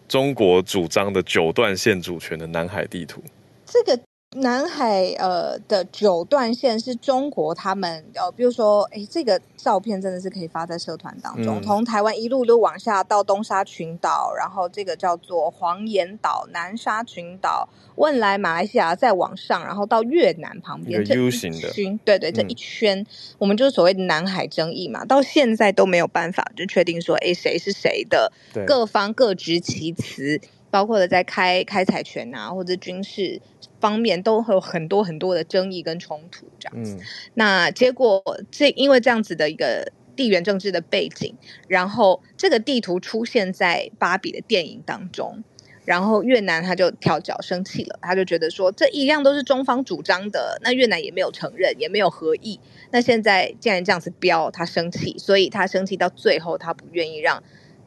[0.09, 3.23] 中国主张的九段线主权的南海地图，
[3.67, 4.01] 这个
[4.37, 11.63] 南海呃的九段线是中国他们呃，比如说，哎，这个照片真的是可以发在社团当中。
[11.63, 21.71] 从、嗯、台湾一路都往下到东沙群岛，然后这个叫做黄岩岛、南沙群岛、汶莱、马来西亚，再往上，然后到越南旁边，U 型的，
[22.05, 23.07] 对对，这一圈，嗯、
[23.39, 28.31] 我们就是所谓的南海争议嘛，到现在都没有办法就确定说，哎，谁是谁的，
[28.67, 30.39] 各方各执其词，
[30.71, 33.41] 包括了在开开采权啊，或者军事。
[33.81, 36.97] 方面都会有很多很多的争议跟冲突，这样子。
[36.97, 37.01] 嗯、
[37.35, 41.35] 那结果这因为这样子的一个地缘政治的背景，
[41.69, 45.45] 然后这个地图出现在芭比的电影当中，
[45.85, 52.59] 然后越南他就跳脚生气了，他就觉得说这一样都是中方主张的，那越南也没有承认，也没有合意。
[52.91, 57.43] 那现在既然这样子标，他生气，所以他生气到最后，他不愿意让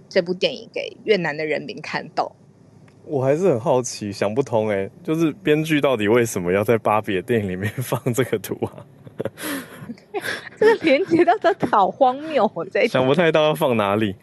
[0.07, 2.35] 这部电影给越南的人民看到。
[3.11, 8.71] 我还是很好奇，想不通哎，就是编剧到底为什么要在芭比的电影里面放这个图啊？
[10.57, 14.15] 这个连接到这好荒谬，我在想不太到要放哪里。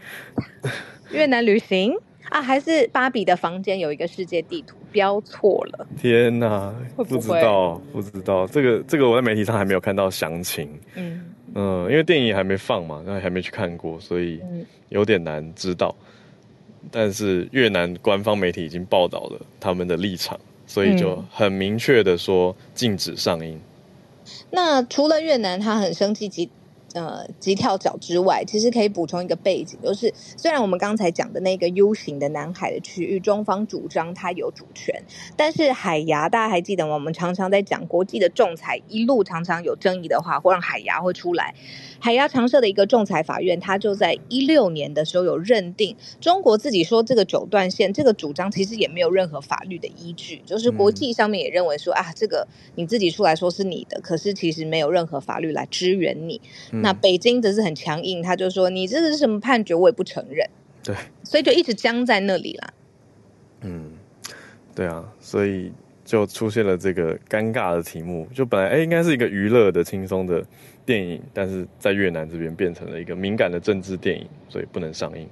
[1.10, 1.94] 越南旅行
[2.30, 5.86] 啊，还是芭比的房间有一个世界地图标错了？
[6.00, 10.66] 天哪，不知道，不知道这个这个我在媒体上还没有看到详情。
[10.94, 11.24] 嗯
[11.54, 14.40] 嗯、呃，因为电影还没放嘛，那还没去看过，所以
[14.88, 15.94] 有点难知道。
[16.90, 23.60] 但是越南官方媒体已经报道了他们的立场，所以就很明确的说禁止上映。
[24.50, 26.50] 那除了越南，他很生气及。
[26.94, 35.02] 呃，急跳脚之外，其实可以补充一个背景，就是虽然我们刚才讲的那个 U 型的南海的区域，中方主张它有主权，
[35.36, 36.94] 但是海牙大家还记得吗？
[36.94, 41.54] 我们常常在讲国际的仲裁，一路常常有争议的话，会让海牙会出来。
[42.00, 56.40] 海牙常设的一个仲裁法院，它就在一六年的时候有认定，中国自己说这个九段线这个主张其实也没有任何法律的依据，就是国际上面也认为说、嗯、啊，这个你自己出来说是你的，可是其实没有任何法律来支援你。
[56.72, 59.74] 嗯那北京则是很强硬，他就说：“你这个是什么判决？
[59.74, 60.48] 我也不承认。”
[60.82, 62.72] 对， 所以就一直僵在那里啦。
[63.62, 63.92] 嗯，
[64.74, 65.72] 对啊，所以
[66.04, 68.26] 就出现了这个尴尬的题目。
[68.34, 70.44] 就本来哎，应该是一个娱乐的、轻松的
[70.86, 75.28] 电影，但是在越南这边变成了一个敏感的政治电影，所以不能上映。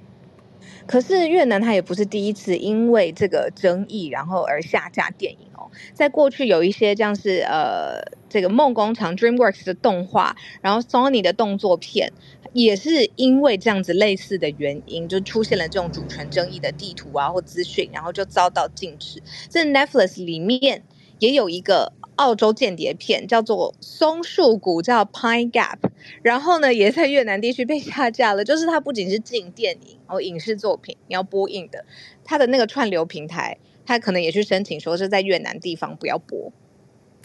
[0.85, 5.69] 可是越南它也不是第一次因为这个争议，然后而下架电影哦。
[5.93, 7.99] 在过去有一些像是呃
[8.29, 12.13] 这个梦工厂 DreamWorks 的动画，然后 Sony 的动作片，
[12.53, 19.21] 也是因为这样子类似的原因，就出现了这种主权争议的地图啊或资讯，然后就遭到禁止。
[19.49, 20.83] 这 Netflix 里面
[21.19, 21.96] 也有一个。
[22.17, 25.77] 澳洲间谍片叫做《松树谷》，叫 Pine Gap，
[26.21, 28.43] 然后呢，也在越南地区被下架了。
[28.43, 31.85] 就是它不仅是禁电影哦，影视作品你要播映的，
[32.23, 36.51] 它的那个串流平台，它可能也去申请说是在越南地方不要播。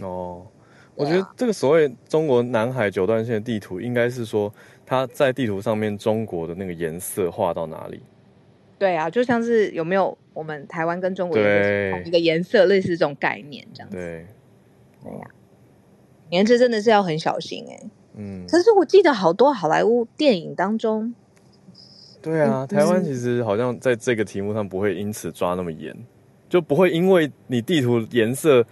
[0.01, 0.47] 哦，
[0.95, 4.53] 我觉得这个所谓中国南海九段线的地图，应该是说
[4.85, 8.01] 它在地图上面中国的那个颜色画到哪里？
[8.79, 13.97] 对啊，就像是有没有我们台湾跟中国的同一个颜色，类似这种概念这样子。
[13.97, 14.27] 对。
[15.03, 15.27] 对呀，
[16.31, 17.81] 你看这真的是要很小心哎。
[18.15, 21.15] 嗯，可是我记得好多好莱坞电影当中，
[22.21, 25.97] 对啊，台湾其实好像在这个题目上不会因此抓那么严，
[26.49, 28.65] 就不会因为你地图颜色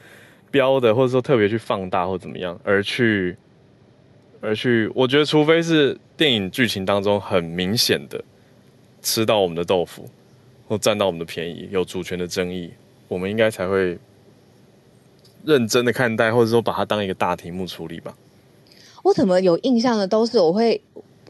[0.50, 3.34] 标的，或者说特别去放大或怎么样而去
[4.42, 4.92] 而去。
[4.94, 8.22] 我觉得，除非是电影剧情当中很明显的
[9.00, 10.04] 吃到我们的豆腐，
[10.68, 12.70] 或占到我们的便宜，有主权的争议，
[13.08, 13.98] 我们应该才会。
[15.44, 18.14] 认真的看待，或者说把它当一个大题目处理吧。
[19.02, 20.82] 我怎么有印象的都是我会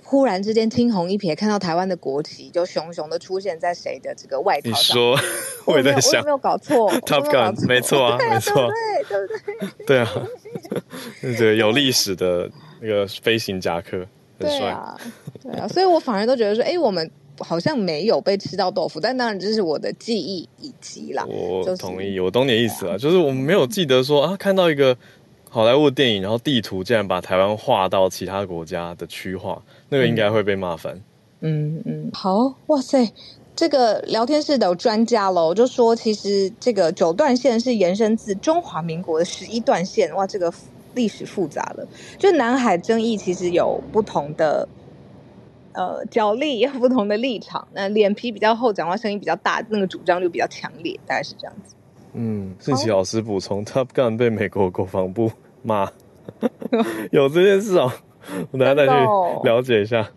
[0.03, 4.73] 忽然之间惊鸿一瞥，看到台湾的国旗就熊熊的出现在谁的这个外套上。
[4.73, 5.19] 你说，
[5.67, 8.69] 我也在想，没有搞错？Top Gun，没错啊， 没错，
[9.09, 10.09] 对对对，对啊，
[11.23, 14.05] 那个有历史的那个飞行夹克，
[14.41, 14.99] 很帅啊，
[15.43, 17.09] 对啊，所以我反而都觉得说，哎，我们。
[17.41, 21.25] 好像没有被吃到豆腐，但当然这是我的记忆以及啦。
[21.27, 24.97] 我同意，我懂你的意思啊，就是我们没有记得说啊，看到一个
[25.49, 31.01] 好莱坞电影，然后地图竟然把台湾划到其他国家的区划，那个应该会被骂翻。
[31.41, 33.11] 嗯嗯，好，哇塞，
[33.57, 40.53] 这个聊天室的有专家喽，就说其实这个九段线是延伸自中华民国的十一段线，哇，这个
[40.95, 41.89] 历史复杂了。
[42.19, 44.69] 就南海争议其实有不同的。
[45.73, 51.75] 呃，角力也有不同的立场，那脸皮比较厚，讲话声音比较大，那个主张就比较强烈，大概是这样子。
[52.15, 55.31] 嗯，信奇老师补充，Top Gun 被美国国防部
[55.63, 55.89] 骂，
[57.13, 57.93] 有这件事哦，
[58.51, 58.93] 我等下再去
[59.45, 60.09] 了解一下。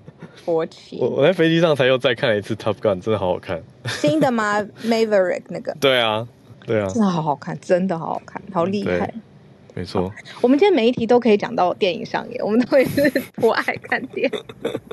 [0.46, 0.66] 我
[1.00, 3.62] 我在飞机上才又再看了一次 Top Gun，真的好好看。
[3.86, 5.76] 新的吗？Maverick 那个？
[5.80, 6.28] 对啊，
[6.66, 9.14] 对啊，真的好好看，真的好好看，好厉害。
[9.76, 14.40] 没错，我们今天每一题都可以讲到电影上演，我们都也是不爱看电影。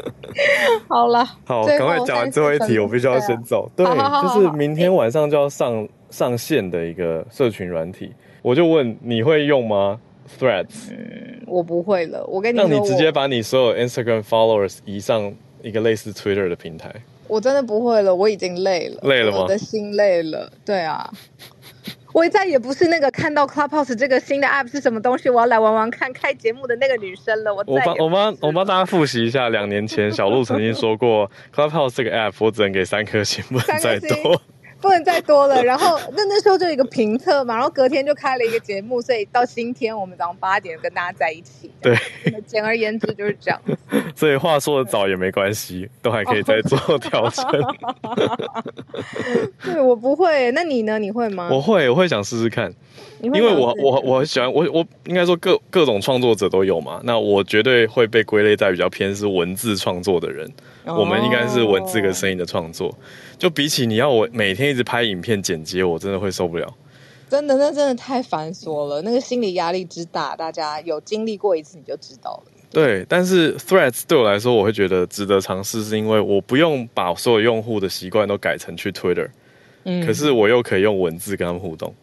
[0.89, 3.71] 好了， 好，赶快讲完最后一题，我必须要先走。
[3.77, 10.01] 对，就是明天晚上就要上上线的一个社群软体，我就问你会用吗
[10.39, 12.25] ？Threads，嗯，我不会了。
[12.27, 15.31] 我跟你说，让你直接把你所有 Instagram followers 移上
[15.63, 16.91] 一个类似 Twitter 的平台。
[17.29, 19.43] 我真的不会了，我已经累了，累了吗？
[19.43, 20.51] 我的心累了。
[20.65, 21.09] 对啊。
[22.13, 27.55] 我再也不是那个看到 Clubhouse 这个新的 app 是什么东西，我要来玩玩看开节目的那个女生了。
[27.55, 34.41] 我我帮我帮我帮大家复习一下，两年前小鹿曾经说过 Clubhouse 这个 app 我只能给三颗星，不能再多。
[34.81, 41.71] 不能再多了， 然后那那时候就有一个评测嘛，然后隔天就开了一个节目，所以到今天我们早上八点跟大家在一起。
[41.81, 41.97] 对，
[42.47, 43.61] 简而言之就是这样。
[44.17, 47.45] 所以话说的早也没关系，都还可以再做调整。
[49.63, 50.99] 对，我不会，那你呢？
[50.99, 51.49] 你会吗？
[51.51, 52.73] 我会，我会想试试看，
[53.23, 60.51] 因为我我我很喜欢我我应该说各各种创作者都有嘛，那我绝对会被归类在比较偏是文字创作的人，
[60.85, 62.95] 我们应该是文字跟声音的创作。
[63.41, 66.77] 就比起你要我每天一直拍影片剪接，我真的会受不了。
[67.31, 72.53] 真的，那真的太繁琐了，那个心理压力之大，大家有经历过一次你就知道了。
[72.71, 79.31] 对，但是 Threads 对我来说，我会觉得值得尝试，是因为我不用把所有用户的习惯都改成去 Twitter，
[79.85, 81.95] 嗯，可是我又可以用文字跟他们互动。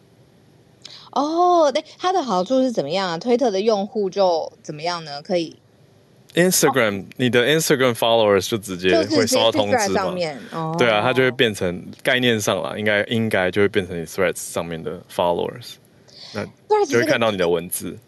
[1.12, 3.16] 哦，对，它的好处是怎么样啊？
[3.16, 5.22] 推特的用户就怎么样呢？
[5.22, 5.56] 可以。
[6.34, 10.14] Instagram，、哦、你的 Instagram followers 就直接会收到通知嘛？
[10.52, 15.74] 哦、对啊，它就会变成概念上了，应该应该就会变成你 Threads 上面的 followers，
[16.68, 17.98] 那就会看到你的文字。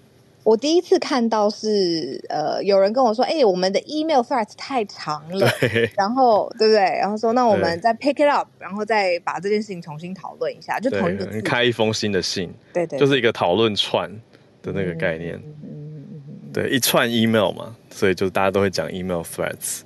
[0.43, 5.47] 我第一次看到是呃，有人跟我说：“哎、欸，我们的 email Threads 太长了。
[5.95, 6.81] ”然后对不对？
[6.81, 14.11] 然后说：“那我们再 pick it up，然后再把这件事情重新讨论一下，就同一个字开一封新的信，对，对对，就是一个讨论串
[14.63, 15.39] 的那个概念。
[16.53, 19.81] 对，一串 email 嘛。”所以就大家都会讲 email threads，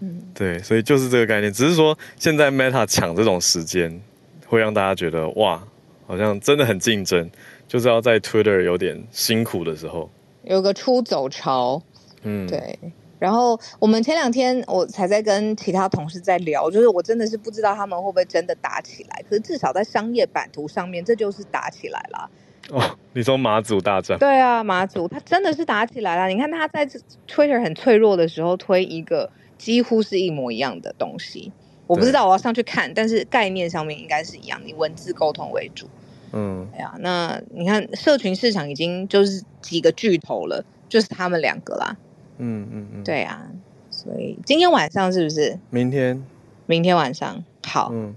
[0.00, 1.52] 嗯，对，所以就是这个概念。
[1.52, 4.00] 只是说现在 Meta 抢这种时间，
[4.46, 5.62] 会让大家觉得哇，
[6.06, 7.30] 好像真的很竞争，
[7.68, 10.10] 就是要在 Twitter 有点辛苦的时候，
[10.42, 11.80] 有个出走潮，
[12.22, 12.76] 嗯，对。
[13.20, 22.28] 然后我们前两天我才在跟其他同事在聊，就是我真的是不知道他们会不会真的打起来，可是至少在商业版图上面，这就是打起来了。
[22.70, 24.18] 哦，你说马祖大战？
[24.18, 26.28] 对啊，马祖他真的是打起来了。
[26.28, 26.86] 你看他在
[27.26, 31.50] Twitter 很脆弱的时候推一个几乎是一模一样的东西，
[31.86, 35.88] 我不知道我要上去看，但是概念上面应该是一样，以文字沟通为主。
[36.32, 41.96] 嗯，哎呀，那你看社群市场已经就是几个巨头了，就是他们两个啦。
[42.36, 43.48] 嗯嗯嗯，对啊，
[43.90, 45.58] 所以今天晚上是不是？
[45.70, 46.22] 明天，
[46.66, 47.90] 明天晚上好。
[47.92, 48.14] 嗯。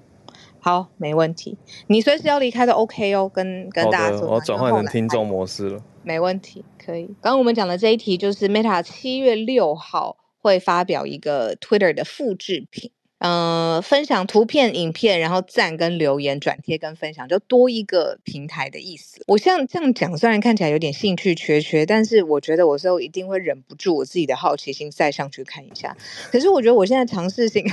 [0.63, 1.58] 好，没问题。
[1.88, 4.30] 你随时要离开都 OK 哦，跟跟大家说。
[4.30, 5.84] 我转换成听众模式了。
[6.04, 7.06] 没问题，可以。
[7.19, 12.91] 刚刚我们讲的这一题就是 Meta 七月六号会发表一个 Twitter 的复制品。
[13.23, 19.21] 嗯、呃，分享图片、影片，然后赞跟留言、转贴跟分享，就多一个平台的意思。
[19.27, 25.95] 我像这样讲，虽然看起来有点兴趣缺缺，但是我觉得我之后一定会忍不住我自己的好奇心再上去看一下。
[26.31, 27.63] 可是我觉得我现在尝试新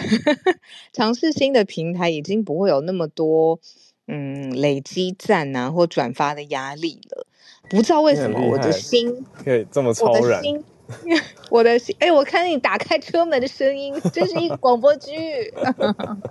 [0.93, 3.59] 尝试新的平台，已经不会有那么多
[4.07, 7.27] 嗯累积赞啊或转发的压力了。
[7.71, 10.23] 不知道为什么我的心可以这么超然。
[10.23, 10.65] 我的心，
[11.51, 15.13] 我的哎，我看你打开车门的声音，这是一个广播剧。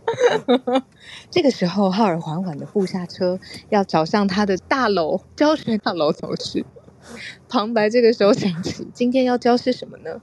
[1.30, 3.40] 这个时候，浩尔缓缓的步下车，
[3.70, 6.66] 要找上他的大楼教学大楼走去。
[7.48, 10.22] 旁白这个时候想起：“今天要教些什么呢？”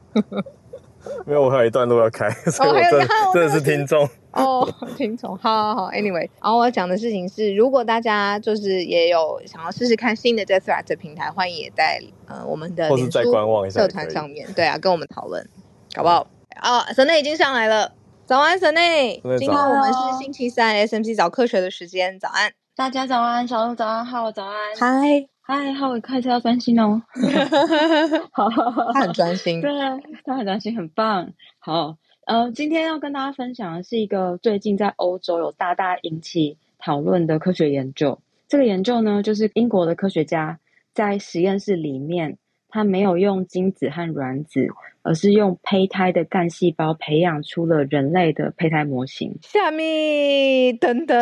[1.26, 15.46] 没有，我还有一段路要开， 所以我真的、哦、真的是听众哦，听众，好好好，Anyway，然后我要讲的事情是，如果大家就是也有想要试试看新的这 Threads 平台，欢迎也在呃我们的或是在观望一下社团上面，对啊，跟我们讨论，
[15.94, 16.26] 搞不好？
[16.56, 17.92] 啊、哦，神内已经上来了，
[18.26, 25.33] 早安，神内，今天我们是星期三，SMC 早科学的时间，早安，大家早安，小鹿早安，好，早安，嗨。
[25.46, 27.02] 嗨，浩伟开车要专心哦。
[28.32, 28.48] 好，
[28.94, 29.60] 他很专心。
[29.60, 31.34] 对啊，他很专心，很棒。
[31.58, 38.18] 好，呃，今天要跟大家分享的是一个最近在欧洲有大大引起讨论的科学研究。
[38.48, 40.58] 这个研究呢，就是英国的科学家
[40.94, 42.38] 在实验室里面。
[42.74, 44.66] 他没有用精子和卵子，
[45.02, 49.38] 而是用胚胎的干细胞培养出了人类的胚胎模型。
[49.42, 51.16] 下面等等，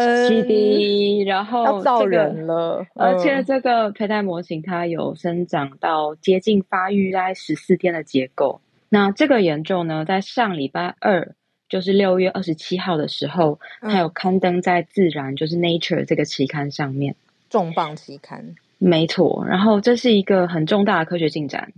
[1.26, 8.62] 然后、这个、要造人了，而且这个胚胎模型它有生长到接近发育大概十四天的结构。
[8.88, 11.34] 那这个研究呢，在上礼拜二，
[11.68, 17.14] 就是六月二十七号的时候，它有刊登在《自然》就是 Nature 这个期刊上面，
[17.50, 18.54] 重磅期刊。
[18.84, 21.72] 没错，然后这是一个很重大的科学进展。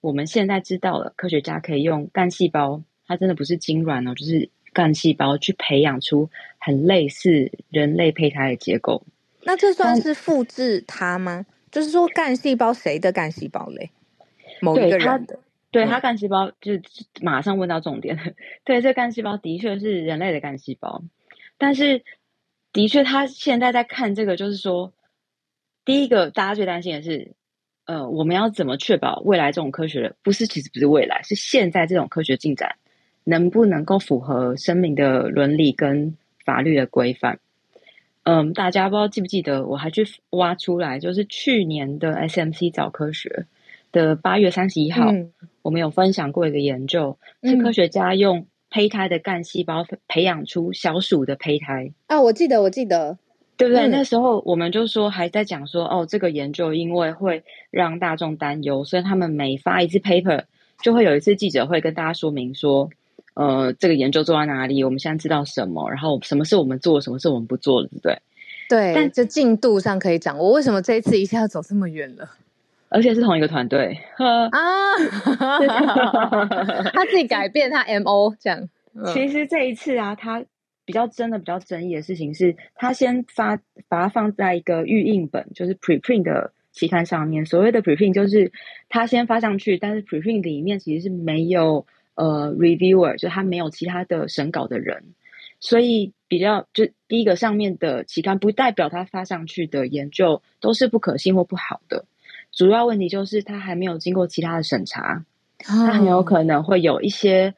[0.00, 9.04] 我们现在知道了，科学家可以用干细胞，它真的不是精卵哦，就是干细胞去培养出很类似人类胚胎的结构。
[9.44, 11.46] 那这算是复制它吗？
[11.70, 13.92] 就是说干细胞谁的干细胞嘞？
[14.60, 15.38] 某一个人的？
[15.70, 16.82] 对，它干细胞就是
[17.20, 18.34] 马上问到重点。
[18.64, 21.04] 对，这干细胞的确是人类的干细胞，
[21.56, 22.02] 但是
[22.72, 24.92] 的确，他现在在看这个，就是说。
[25.88, 27.32] 第一个，大家最担心的是，
[27.86, 32.76] 呃，我们要怎么确保未来这种科学不是，其实不是未来，是现在这种科学进展
[33.24, 36.14] 能不能够符合生命的伦理跟
[36.44, 37.38] 法律的规范？
[38.24, 43.46] 嗯，大家不知道记不记得，我还去挖出来，就是去年的 SMC 早科学
[43.90, 45.32] 的八月三十一号，嗯，
[45.62, 51.90] 我们有分享过一个研究，是科学家用胚胎的干细胞培养出小鼠的胚胎。
[52.08, 53.16] 啊，我记得，我记得。
[53.58, 53.88] 对不对？
[53.88, 60.44] 嗯、那时候我们就说还在讲说，哦，这个研究因为会让大众担忧，所以他们每发一次 paper，
[60.80, 62.88] 就会有一次记者会跟大家说明说，
[63.34, 64.82] 呃，这个研究做到哪里？
[64.84, 65.90] 我们现在知道什么？
[65.90, 68.18] 然后什么是我们做，什么是我们不做的，对不对？
[68.68, 70.52] 对，但这进度上可以掌握。
[70.52, 72.30] 为什么这一次一下要走这么远了？
[72.90, 74.48] 而且是同一个团队啊！
[76.94, 78.66] 他自己改变他 MO 这样。
[79.12, 80.42] 其实这一次啊，他
[80.88, 83.58] 比较真的比较争议的事情是，他先发
[83.88, 87.44] 把它放在一个预印本，就是 preprint 的期刊上面。
[87.44, 88.50] 所谓的 preprint 就是
[88.88, 91.84] 他先发上去，但是 preprint 里面其实是没有
[92.14, 95.12] 呃 reviewer，就他没有其他的审稿的人，
[95.60, 102.06] 所以比较就第一个上面的期刊不代表他发上去的研究都是不可信或不好的。
[102.50, 105.26] 主要问题就是他还没有经过其他的审查，
[105.58, 107.54] 他很有可能会有一些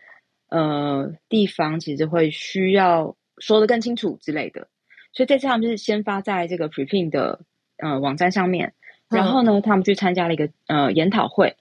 [0.49, 4.69] 呃地方其实会需要说的更清楚之类的，
[5.13, 7.41] 所以这次他们就是先发在这个 preprint 的
[7.79, 8.75] 呃网站上面，
[9.09, 11.57] 然后呢，他们去参加了一个呃研讨会。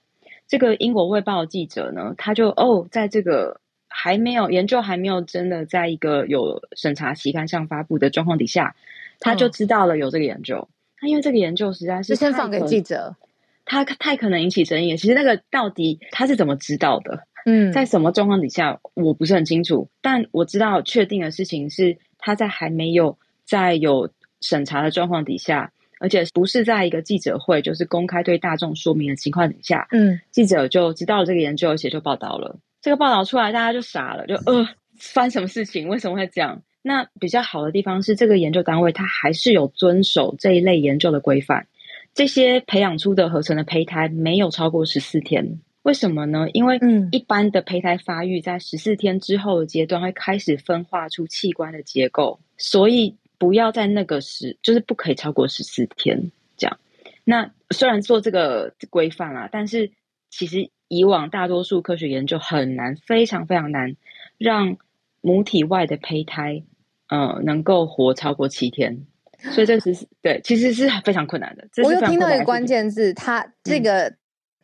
[0.46, 8.76] 这个英国卫报记者呢，他就哦，在这个还没有研究还没有真的在一个有审查期刊上发布的状况底下，
[9.18, 10.68] 他就知道了有这个研究。
[10.98, 13.16] 他因为这个研究实在是先放给记者。
[13.64, 14.96] 他太可能引起争议。
[14.96, 17.28] 其实那个到底他是怎么知道的？
[17.44, 19.88] 嗯，在什么状况底下，我不是很清楚。
[20.00, 24.10] 但我知道确定的事情是，他在还没有在有
[24.40, 32.58] 审查的状况底下，而且不是在一个记者会，就是公开对大众说明的情况底下，嗯，记者就知道了这个研究，而且就报道了。
[32.82, 34.66] 这个报道出来，大家就傻了，就呃，
[34.98, 35.88] 发生什么事情？
[35.88, 36.62] 为什么会这样？
[36.82, 41.66] 那比较好的地方是，这个研究单位它还是有遵守这一类研究的规范。
[42.14, 46.46] 这些培养出的合成的胚胎没有超过十四天，为什么呢？
[46.52, 46.78] 因为
[47.10, 56.78] 一般的胚胎发育在十四天之后的阶段会开始分化出器官的结构，所以不要在那个时，就是不可以超过十四天这样。
[57.24, 59.90] 那虽然做这个规范啊，但是
[60.28, 63.96] 其实以往大多数科学研究很难，非常非常难
[64.36, 64.76] 让
[65.22, 66.62] 母体外的胚胎
[67.08, 69.06] 呃能够活超过七天。
[69.52, 71.66] 所以这是对，其实是非常困难的。
[71.82, 74.14] 我又听到一个关键字，它这个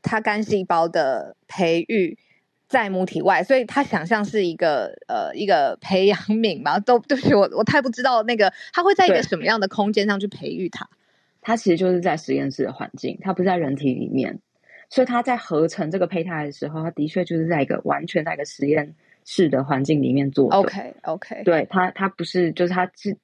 [0.06, 2.16] 它干细胞的培育
[2.66, 6.78] 在母体外，所以它想象是一个呃一个培养皿嘛。
[6.78, 10.88] 都对不起，我我太不知道那个它会在一个什么样的空间上去培育它。
[11.42, 14.38] 它其实就是在实验室的环境，它不是在人体里面。
[14.88, 18.94] 所以它在合成这个胚胎的时候，它的确就是在一个完全在一个实验
[19.24, 20.56] 室的环境里面做的。
[20.56, 23.16] OK OK，对它它不是就是它是。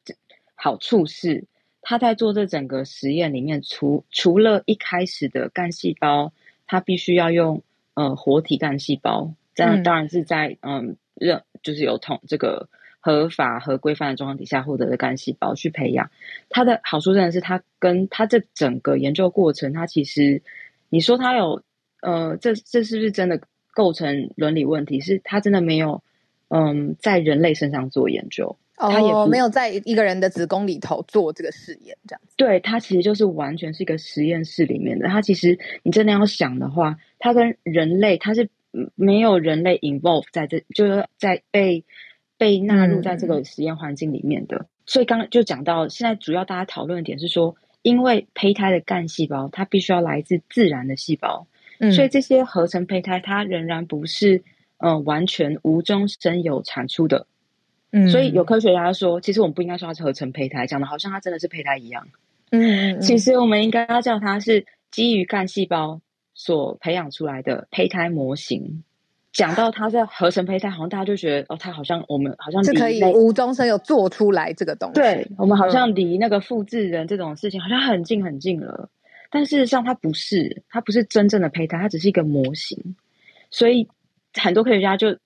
[0.55, 1.45] 好处是，
[1.81, 6.33] 他在做这整个实验里面，除除了一开始的干细胞，
[6.73, 7.63] 他必须要用
[7.93, 16.11] 呃活体干细胞，这样当然是在嗯认、呃、就是有同这个合法和规范的状况底下获得的干细胞去培养。
[16.49, 20.41] 它的好处真的是，它跟它这整个研究过程，它其实
[20.89, 21.63] 你说它有
[22.01, 23.43] 呃，这这是不是真的
[23.75, 25.01] 构成伦理问题？
[25.01, 26.03] 是它真的没有
[26.49, 28.57] 嗯、呃、在人类身上做研究。
[28.91, 32.35] 他也、哦、没有在一个人的子宫里头做这个试验，这样子。
[32.37, 35.09] 对，他其实就是完全是一个实验室里面的。
[35.09, 38.49] 他其实你真的要想的话，他跟人类他是
[38.95, 41.85] 没有人类 involve 在这，就是在被
[42.39, 44.57] 被纳入在这个实验环境里面的。
[44.57, 51.47] 嗯、所以刚刚就讲到，现在主要大家讨论的点是说，因为胚胎的干细胞它必须要来自自然的细胞，
[51.79, 54.39] 嗯、所以这些合成胚胎它仍然不是
[54.79, 57.27] 嗯、呃、完全无中生有产出的。
[57.95, 62.09] 嗯，所以有科学家说，其实我们不应该说它是合成胚胎，讲的好像它真的是胚胎一样。
[62.51, 66.01] 嗯，其实我们应该要叫它是基于干细胞
[66.33, 68.83] 所培养出来的胚胎模型。
[69.31, 74.95] 讲到它是合成胚胎，好像大家就觉得哦，它好像我们好像是可以无中生有做出来这个东西。
[74.95, 78.89] 对，我们好像离那个复制人这种事情好像很近很近了。
[79.31, 82.97] 但事实上，它不是，它不是真正的胚胎，它只是一个模型。
[83.51, 83.87] 所以
[84.33, 85.19] 很多科学家就。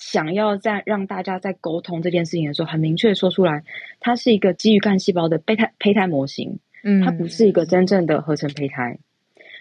[0.00, 3.62] 想要在让大家在沟通这件事情的时候，很明确说出来，
[4.00, 8.98] 它是一个基于干细胞的胚胎胚胎模型，嗯，它不是一个真正的合成胚胎。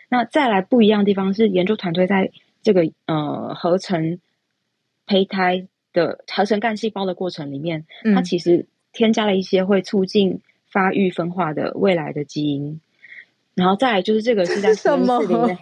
[0.07, 2.31] 那再来不一样的地方是，研究团队在
[2.63, 4.19] 这个呃合成
[5.05, 10.39] 胚胎的合成干细胞的过程里面，嗯，它其实添加了一些会促进
[10.71, 12.79] 发育分化的未来的基因，
[13.55, 15.57] 然后再来就是这个是在实验室里面。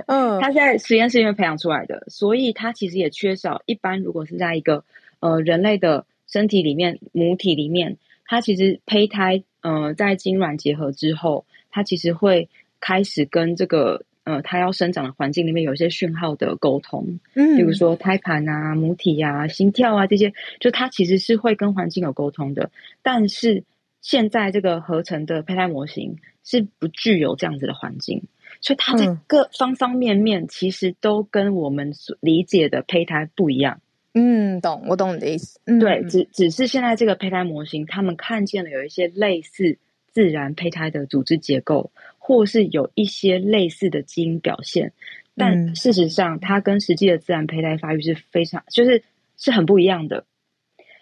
[0.08, 3.62] 嗯，它在实验室里面培养出来的，所以它其实也缺少。
[3.66, 4.84] 一般如果是在一个
[5.20, 12.48] 呃人类的身体里面，母体里面，它其实胚胎呃在精卵结合之后，它其实会
[12.80, 22.70] 开始跟这个呃它要生长的环境里面有一些讯号的沟通，嗯，比如说胎盘啊、母体啊、心跳啊这些，就它其实是会跟环境有沟通的。
[23.02, 23.64] 但是
[24.00, 28.24] 现在这个合成的胚胎模型是不具有这样子的环境。
[28.62, 33.80] 所以它在各方方面面其实都跟我们所理解的胚胎不一样。
[34.14, 35.58] 嗯，懂，我懂你的意思。
[35.64, 39.78] 嗯、对，只只是现在这个胚胎模型，他们看见了有一些类似
[40.12, 44.92] 自然胚胎的组织结构，或是有一些类似的基因表现，
[45.34, 49.02] 但事实上，它跟实际的自然胚胎发育是非常，就是
[49.38, 50.26] 是很不一样的。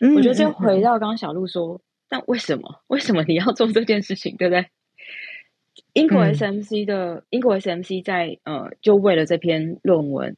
[0.00, 2.80] 嗯、我觉得这回到刚刚小鹿说，但为什么？
[2.86, 4.36] 为什么你要做这件事情？
[4.38, 4.66] 对不对？
[5.92, 10.36] 英国 SMC 的、嗯、英国 SMC 在呃，就为了这篇论文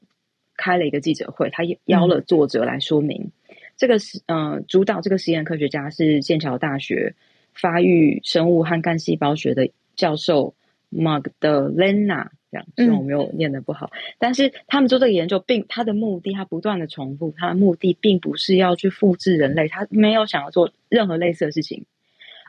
[0.57, 3.31] 开了一个记者会，他邀了作者来说明。
[3.49, 7.15] 嗯、这个是呃，主导这个实验科学家是剑桥大学
[7.53, 10.55] 发育生物和干细胞学的教授
[10.91, 21.85] Magdalena，这样，虽然我没有念得不好，嗯、但是他们做这个研究，并他的目的，他不断的重复，他的目的并不是要去复制人类，他没有想要做任何类似的事情，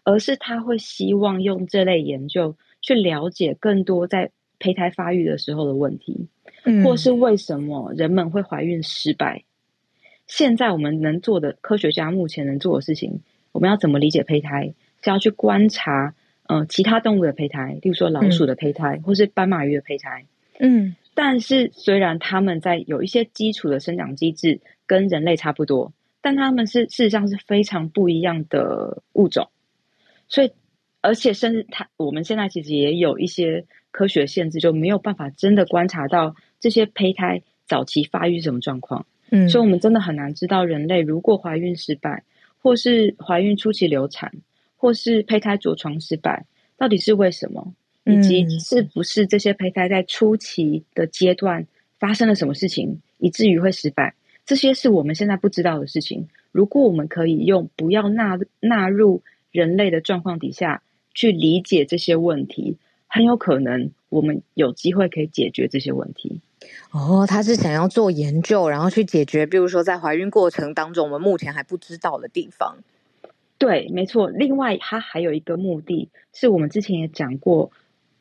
[0.04, 2.56] 而是他会希望用这类研究。
[2.84, 4.30] 去了解更多在
[4.60, 6.28] 胚胎发育的时候的问题，
[6.66, 9.44] 嗯，或是为什么人们会怀孕失败。
[10.28, 13.22] 现在我们能做的，科学家目前能做的事情，
[13.52, 14.74] 我们要怎么理解胚胎？
[15.02, 16.14] 是要去观察，
[16.48, 20.26] 呃，其他动物的胚胎，例如说老鼠的胚胎，嗯，或是斑马鱼的胚胎。
[20.60, 29.50] 嗯，但是虽然他们在有一些基础的生长机制跟人类差不多，但他们是事实上是非常不一样的物种，
[30.28, 30.52] 所以。
[31.04, 39.06] 而且，甚至它，我们现在其实也有一些科学限制，就没有办法真的观察到这些胚胎早期发育什么状况。
[39.30, 42.24] 嗯，所以我们真的很难知道人类如果怀孕失败，
[42.58, 44.32] 或是怀孕初期流产，
[44.78, 46.46] 或是胚胎着床失败，
[46.78, 47.74] 到底是为什么，
[48.06, 51.68] 以及是不是这些胚胎在初期的阶段
[52.00, 54.16] 发生了什么事情，以至于会失败。
[54.46, 56.30] 这些是我们现在不知道的事情。
[56.54, 60.82] 如果我们可以用不要纳纳入人类的状况底下。
[61.14, 66.42] 去理解这些问题，很有可能我们有机会可以解决这些问题。
[66.92, 72.78] 哦，他是想要做研究，然后去解决，比如说在怀孕过程当中，我们目前还不知道的地方。
[73.58, 74.30] 对，没错。
[74.30, 77.72] 另外，他还有一个目的是我们之前也讲过，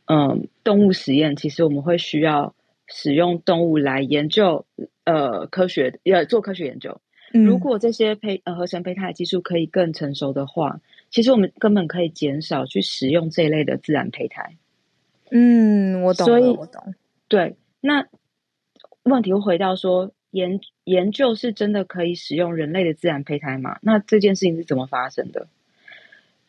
[0.06, 2.54] 嗯，动物实验其实我们会需要
[2.86, 4.66] 使用动物来研究，
[5.04, 7.00] 呃，科学，呃，做科学研究。
[7.32, 10.80] 嗯，如果这些胚呃合成胚胎技术可以更成熟的话。
[11.12, 14.56] 其实我们根本可以减少去使用这一类的自然胚胎。
[15.30, 16.94] 嗯，我懂，所以我懂。
[17.28, 18.08] 对，那
[19.04, 23.78] 问题又回到说，研研究是真的可以使用人类的自然胚胎吗？
[23.82, 25.46] 那这件事情是怎么发生的？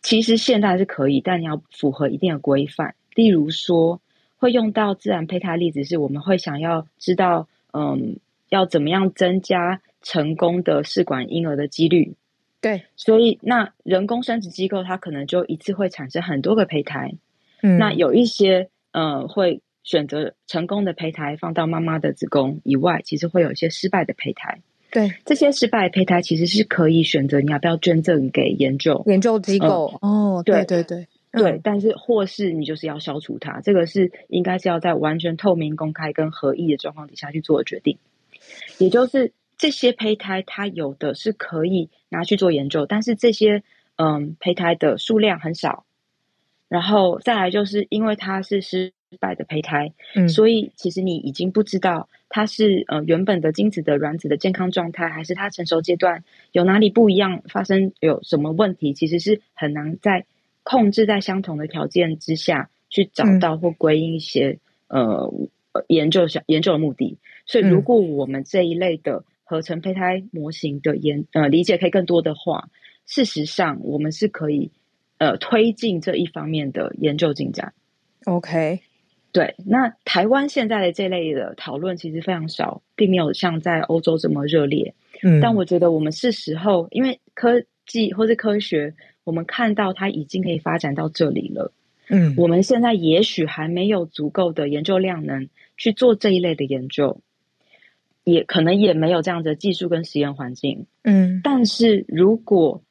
[0.01, 2.95] 其实现在是可以，但你要符合一定的规范。
[3.16, 4.01] 例如说，
[4.38, 8.18] 会用到自然胚胎例子是，我们会想要知道，嗯，
[8.49, 12.16] 要怎么样增加成功的试管婴儿的几率。
[12.64, 17.14] 对，所以那人工生殖机构它可能就一次会产生很多个胚胎，
[17.61, 24.61] 嗯，那有一些呃会选择成功的胚胎放到妈妈的子宫以外，其实会有一些失败的胚胎。
[24.89, 29.99] 对，这些失败的胚胎其实是可以选择你要不要捐赠给研究研究机构。
[30.01, 30.64] 嗯、哦，对。
[30.64, 37.97] 对对对，嗯、但是或是你就是要消除它，这个是应该是要在完全透明、公开跟合意的状况底下去做的决定，
[38.78, 39.34] 也就是。
[39.64, 43.64] 这些胚胎，它有的是可以拿去做研究，但是这些
[43.95, 45.86] 嗯胚胎的数量很少。
[46.68, 48.91] 然后再来就是因为它是失
[49.22, 60.26] 败的胚胎，嗯，所以其实你已经不知道它是呃原本的精子的卵子的健康状态，还是它成熟阶段有哪里不一样，发生有什么问题，其实是很难在
[60.64, 64.59] 控制在相同的条件之下去找到或归因一些、
[64.89, 67.18] 嗯、呃研究想研究的目的。
[67.45, 69.24] 所以如果我们这一类的。
[69.54, 72.70] 合成胚胎模型的研呃理解可以更多的话，
[73.06, 74.72] 事实上我们是可以
[75.20, 77.74] 呃推进这一方面的研究进展。
[78.26, 78.80] OK，
[79.32, 84.95] 对，那台湾现在的这类的讨论其实非常少，并没有像在欧洲这么热烈。
[85.22, 91.72] 嗯，但我觉得我们是时候，因为科技或是科学，我们看到它已经可以发展到这里了。
[92.10, 95.47] 嗯，我们现在也许还没有足够的研究量能
[95.78, 97.22] 去做这一类的研究。
[98.24, 102.82] 也可能也没有这样的技术跟实验环境，嗯，但是如果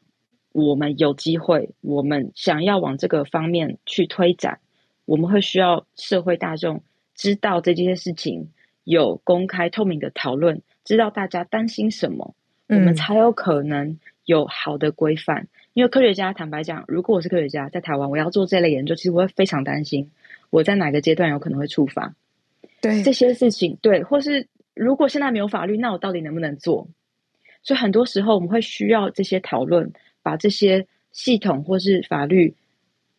[0.53, 4.61] 我们有机会，我们想要往这个方面去推展，
[5.07, 6.83] 我们会需要社会大众
[7.15, 8.51] 知道这件事情，
[8.85, 12.35] 有公开透明的讨论，知道大家担心什么，
[12.67, 15.49] 嗯，我们才有可能有好的规范。
[15.73, 20.11] 因为科学家坦白讲，如果我是科学家，在台湾我要做这类研究，其实我会非常担心，
[20.51, 22.15] 我在哪个阶段有可能会触发，
[22.83, 24.47] 对这些事情，对，或是。
[24.75, 26.89] 如果现在没有法律，那我到底能不能做？
[27.63, 29.93] 所以很多时候我们会需要这些讨论，
[30.23, 32.55] 把这些系统或是法律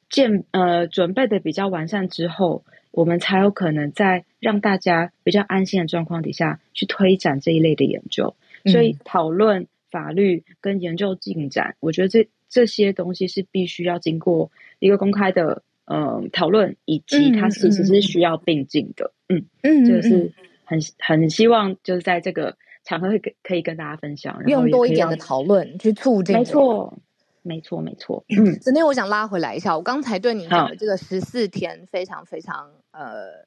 [0.10, 8.36] 建呃准备的比较完善之后，我们才有可能在让大家比较安心的状况底下去推展这一类的研究。
[8.66, 19.14] 所以讨论法律跟研究进展，我觉得这这些东西是必须要经过一个公开的呃讨论，以及它其实是需要并进的。
[19.30, 20.34] 嗯嗯，这个是
[20.80, 26.36] 很很希望就是在这个场合会可以跟大家分享，然后用多一点的讨论去促进。
[26.36, 26.98] 没错。
[27.46, 28.24] 没错，没错。
[28.30, 33.44] 嗯， 今天我想拉回来一下，我刚才对你讲的这个十四天非常非常呃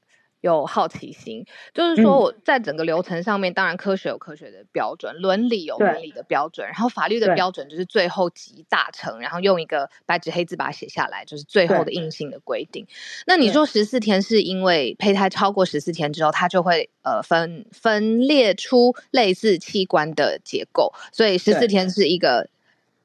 [0.46, 1.44] 有好奇心，
[1.74, 12.86] 就是说我在整个流程上面，嗯、当然科学有科学的标准，伦理有伦理的标准，然后法律的标准就是最后集大成，然后用一个白纸黑字把它写下来，就是最后的硬性的规定。
[13.26, 22.48] 那你说十四天是因为胚胎超过十四天之后，它就会呃分分裂出类似器官的结构，所以十四天是一个。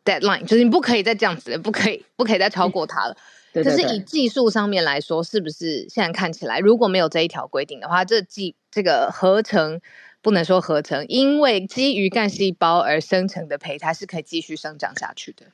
[0.03, 3.15] Deadline 就是你不可以再这样子了，不可以，不可以再超过它了。
[3.53, 9.81] 可是以技术上面来说，是不是现在看起来，如果没有这一条规定的话，这技这个合成
[10.21, 15.47] 不能说合成，因为基于干细胞而生成的胚胎是可以继续生长下去的。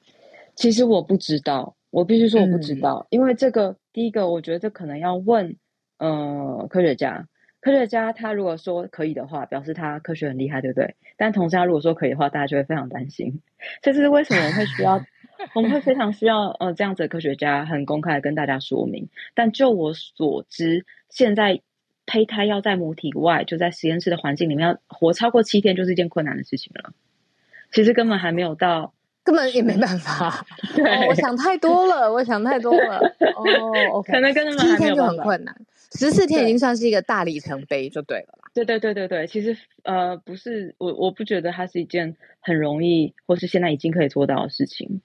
[0.56, 5.56] 其实我不知道，我必须说我不知道，嗯、因为这个第一个，我觉得这可能要问
[5.98, 7.28] 呃科学家。
[7.60, 10.95] 科学家他如果说可以的话，表示他科学很厉害，对不对？
[11.18, 13.41] 但同时他如果说可以的话，大家就会非常担心。
[13.82, 15.04] 这是为什么我会需要，
[15.54, 19.10] 我们会非常需要呃这样子的科学家很公开的跟大家说明。
[19.34, 21.62] 但就我所知，现在
[22.06, 26.94] 胚胎要在母体外，就在实验室的环境里面要活超过七天，就是一件困难的事情了。
[27.72, 30.46] 其实根本还没有到，根本也没办法。
[30.76, 32.98] 对、哦，我想太多了，我想太多了。
[33.36, 33.44] 哦
[33.92, 35.56] ，OK，可能根本还没有办法，很困难。
[35.94, 38.50] 十四天已经算是一个大里程碑，就对了啦。
[38.54, 45.02] 对对对对对，其实呃不是我我不觉得它是一件很容易，或是现在已经可以做到的事情。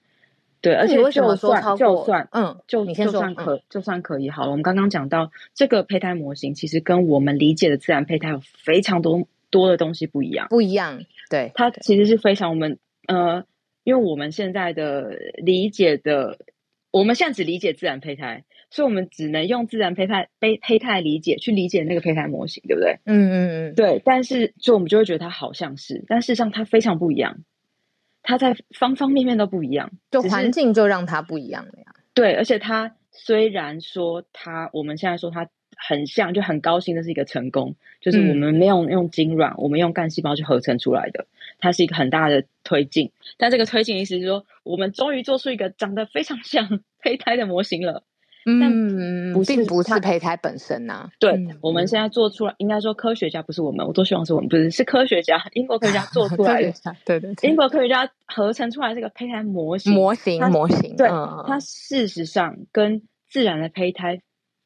[0.63, 4.49] 对，而且就算说就算嗯，就你先说就算可、嗯、就算可以好了。
[4.51, 11.03] 我们刚刚讲到这个胚胎模型，其实跟我们理解的自然胚胎有非常多多的东西不一样，不一样。
[11.29, 13.43] 对，它其实是非常我们呃，
[13.83, 16.39] 因为我们现在的理解的，
[16.91, 18.43] 我们现在只理解自然胚胎。
[18.69, 22.97] 所以，我们只能用自然胚胎、胚胚胎理解去理解那个胚胎模型，对不对？
[23.05, 24.01] 嗯嗯嗯，对。
[24.03, 27.37] 但是，就我们就会觉得它好像是，但事实上它非常不一样，
[28.23, 31.93] 它在方方面面都不一样，就环境就让它不一样了呀。
[32.15, 41.27] 对，而且它虽然说它，我们现在说它很像，就很高兴，这是一个成功，就是我们没有用精卵，嗯、我们用干细胞去合成出来的，
[41.59, 43.11] 它是一个很大的推进。
[43.37, 48.03] 但这个推进意思是说，我们终于做出一个长得非常像胚胎的模型了。
[48.45, 51.09] 嗯，不并不是胚胎本身呐、啊。
[51.17, 56.73] 对，嗯、我们现在做出来，应该说科学家不是我们，我都希望是我们，不是是科学家，英国科学家做出来的。
[57.05, 60.97] 对，对对，英国科学家合成出来这个胚胎模型，模型模型。
[60.97, 64.21] 对，嗯、它事实上跟自然的胚胎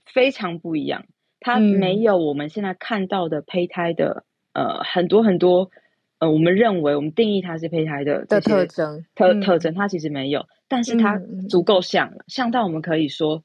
[0.06, 1.06] 非常不一样，
[1.40, 4.24] 它没有我们现在看到的胚胎的、
[4.54, 5.70] 嗯、呃很多很多
[6.18, 13.44] 呃我们认为我们定义它是胚胎的的特征特特征，它其实没有，但是它足够像了，像到我们可以说。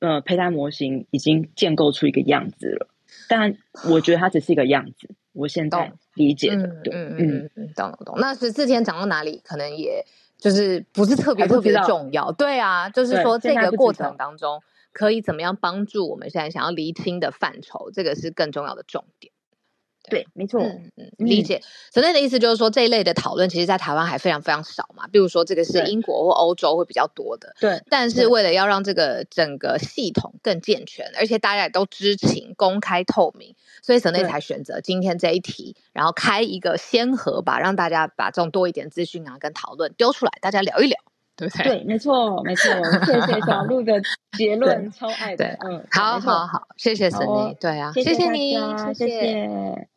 [0.00, 2.88] 呃，胚胎模型已经建构出一个样子了，
[3.28, 3.56] 但
[3.90, 5.08] 我觉得它只是一个样子。
[5.32, 8.14] 我现在理解的，对，嗯嗯嗯，懂懂懂。
[8.18, 10.04] 那十四天长到哪里，可能也
[10.38, 12.32] 就是不是特别特别重要。
[12.32, 19.32] 对啊，就是说这个过程当中可以怎么样帮助我们现在想要厘清的范畴，这个是更重要的重点。
[20.08, 21.60] 对，没错，嗯嗯，理解。
[21.92, 25.06] 所以的意思就是说，这一类的讨论，其实，在台湾还非常非常少嘛。
[25.08, 27.54] 比如说，这个是英国或欧洲会比较多的。
[27.60, 27.82] 对。
[27.90, 40.98] 但是，为了要让这个整个系统更健全，而且大家也都知情、公开、透明，所以省内才选择今天这一题，然后开一个先河吧，让大家把这种多一点资讯啊跟讨论丢出来，大家聊一聊，
[41.36, 41.64] 对不对？
[41.80, 42.72] 对，没错，没错。
[43.04, 44.00] 谢谢小鹿的
[44.36, 45.56] 结 论，超爱的。
[45.66, 47.56] 嗯，好好好，谢谢省内。
[47.60, 48.56] 对啊，谢谢你，
[48.94, 49.88] 谢谢。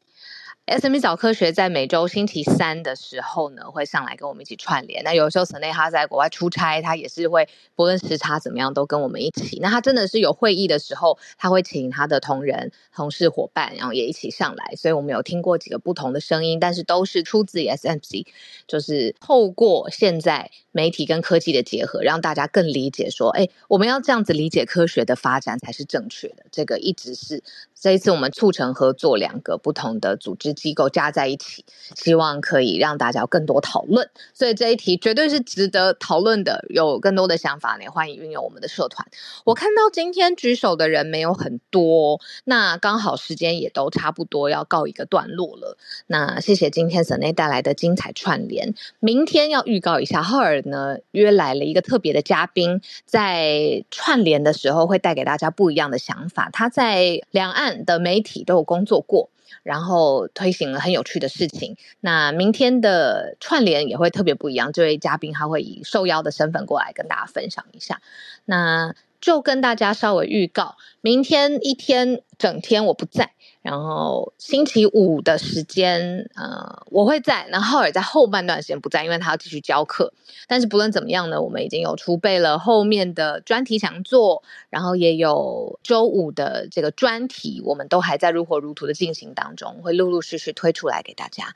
[0.69, 5.03] SME 早科学在每周星期三的时候呢，会上来跟我们一起串联。
[5.03, 9.57] 那有时候 Sene 他在国外出差，他也是会不论时差怎么样，都跟我们一起。
[9.63, 14.75] 那他真的是有会议的时候，他会请他的同仁、同事、伙伴，然后也一起上来。
[14.77, 18.27] 所以我们有听过几个不同的声音，但是都是出自于 SMC，
[18.67, 26.45] 就是透过现在媒体跟科技的结合，让大家更理解说，哎，我们要这样子理解科学的发展才是正确的。
[26.51, 27.41] 这个一直是
[27.79, 30.49] 这一次我们促成合作两个不同的组织。
[30.59, 31.63] 机构加在一起，
[31.95, 36.65] 希望可以让大家更多讨论，所以这一题绝对是值得讨论的。
[36.69, 39.07] 有更多的想法呢，欢迎运用我们的社团。
[39.45, 45.77] 我看到今天举手的人没有很多，那刚好时间也都差不多要告一个段落了。
[46.07, 48.73] 那谢谢今天沈内带来的精彩串联。
[48.99, 56.49] 明天要预告一下，浩尔呢约来了一个特别的嘉宾，在串联的时候会带给大家不一样的想法。
[56.51, 59.29] 他在两岸的媒体都有工作过，
[59.63, 61.77] 然后推行了很有趣的事情。
[61.99, 68.01] 那明天的串联也会特别不一样，这位嘉宾他会以受邀的身份过来跟大家分享一下。
[68.45, 73.31] 那就跟大家稍微预告，明天一天整天我不在。
[73.61, 80.13] 然后星期五的时间，呃，我会在，然后也在后半段时间不在，因为他要继续教课。
[80.47, 91.53] 但是不论怎么样呢，我们已经有储备了后面的专题讲座，然后也有周五的这个专题，我们都还在如火如荼的进行当中，会陆陆续续推出来给大家。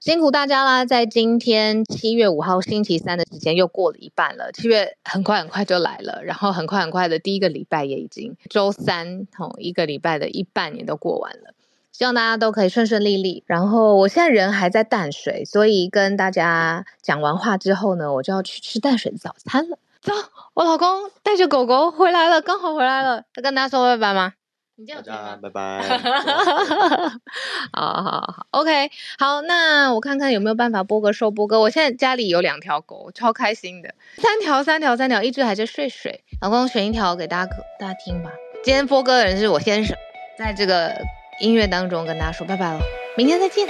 [0.00, 0.84] 辛苦大家啦！
[0.84, 11.54] 在今天七月五号星期三的时间又过了一半了，七月很快很快就来了，然后很快很快的第一个礼拜也已经周三，吼，一个礼拜的一半也都过完了。
[11.92, 13.44] 希望大家都可以顺顺利利。
[13.46, 19.78] 然后我现在人还在淡水，所以跟大家讲完话之后呢，我就要去吃淡水的早餐了。
[20.02, 20.12] 走，
[20.54, 24.34] 我老公带着狗狗回来了，刚好回来了，要跟大家说拜拜吗？
[24.76, 25.80] 你这样大家拜拜。
[27.72, 31.60] 好好好，OK，好，那我看看有没有办法播个收播歌。
[31.60, 36.24] 我现在家里有两条狗，超开心的，三条三条三条，一只还在睡睡。
[36.40, 38.32] 老公选一条给大家大家听吧。
[38.64, 39.96] 今天播歌的人是我先生，
[40.38, 40.92] 在这个。
[41.40, 42.80] 音乐当中跟大家说拜拜了，
[43.16, 43.66] 明天再见。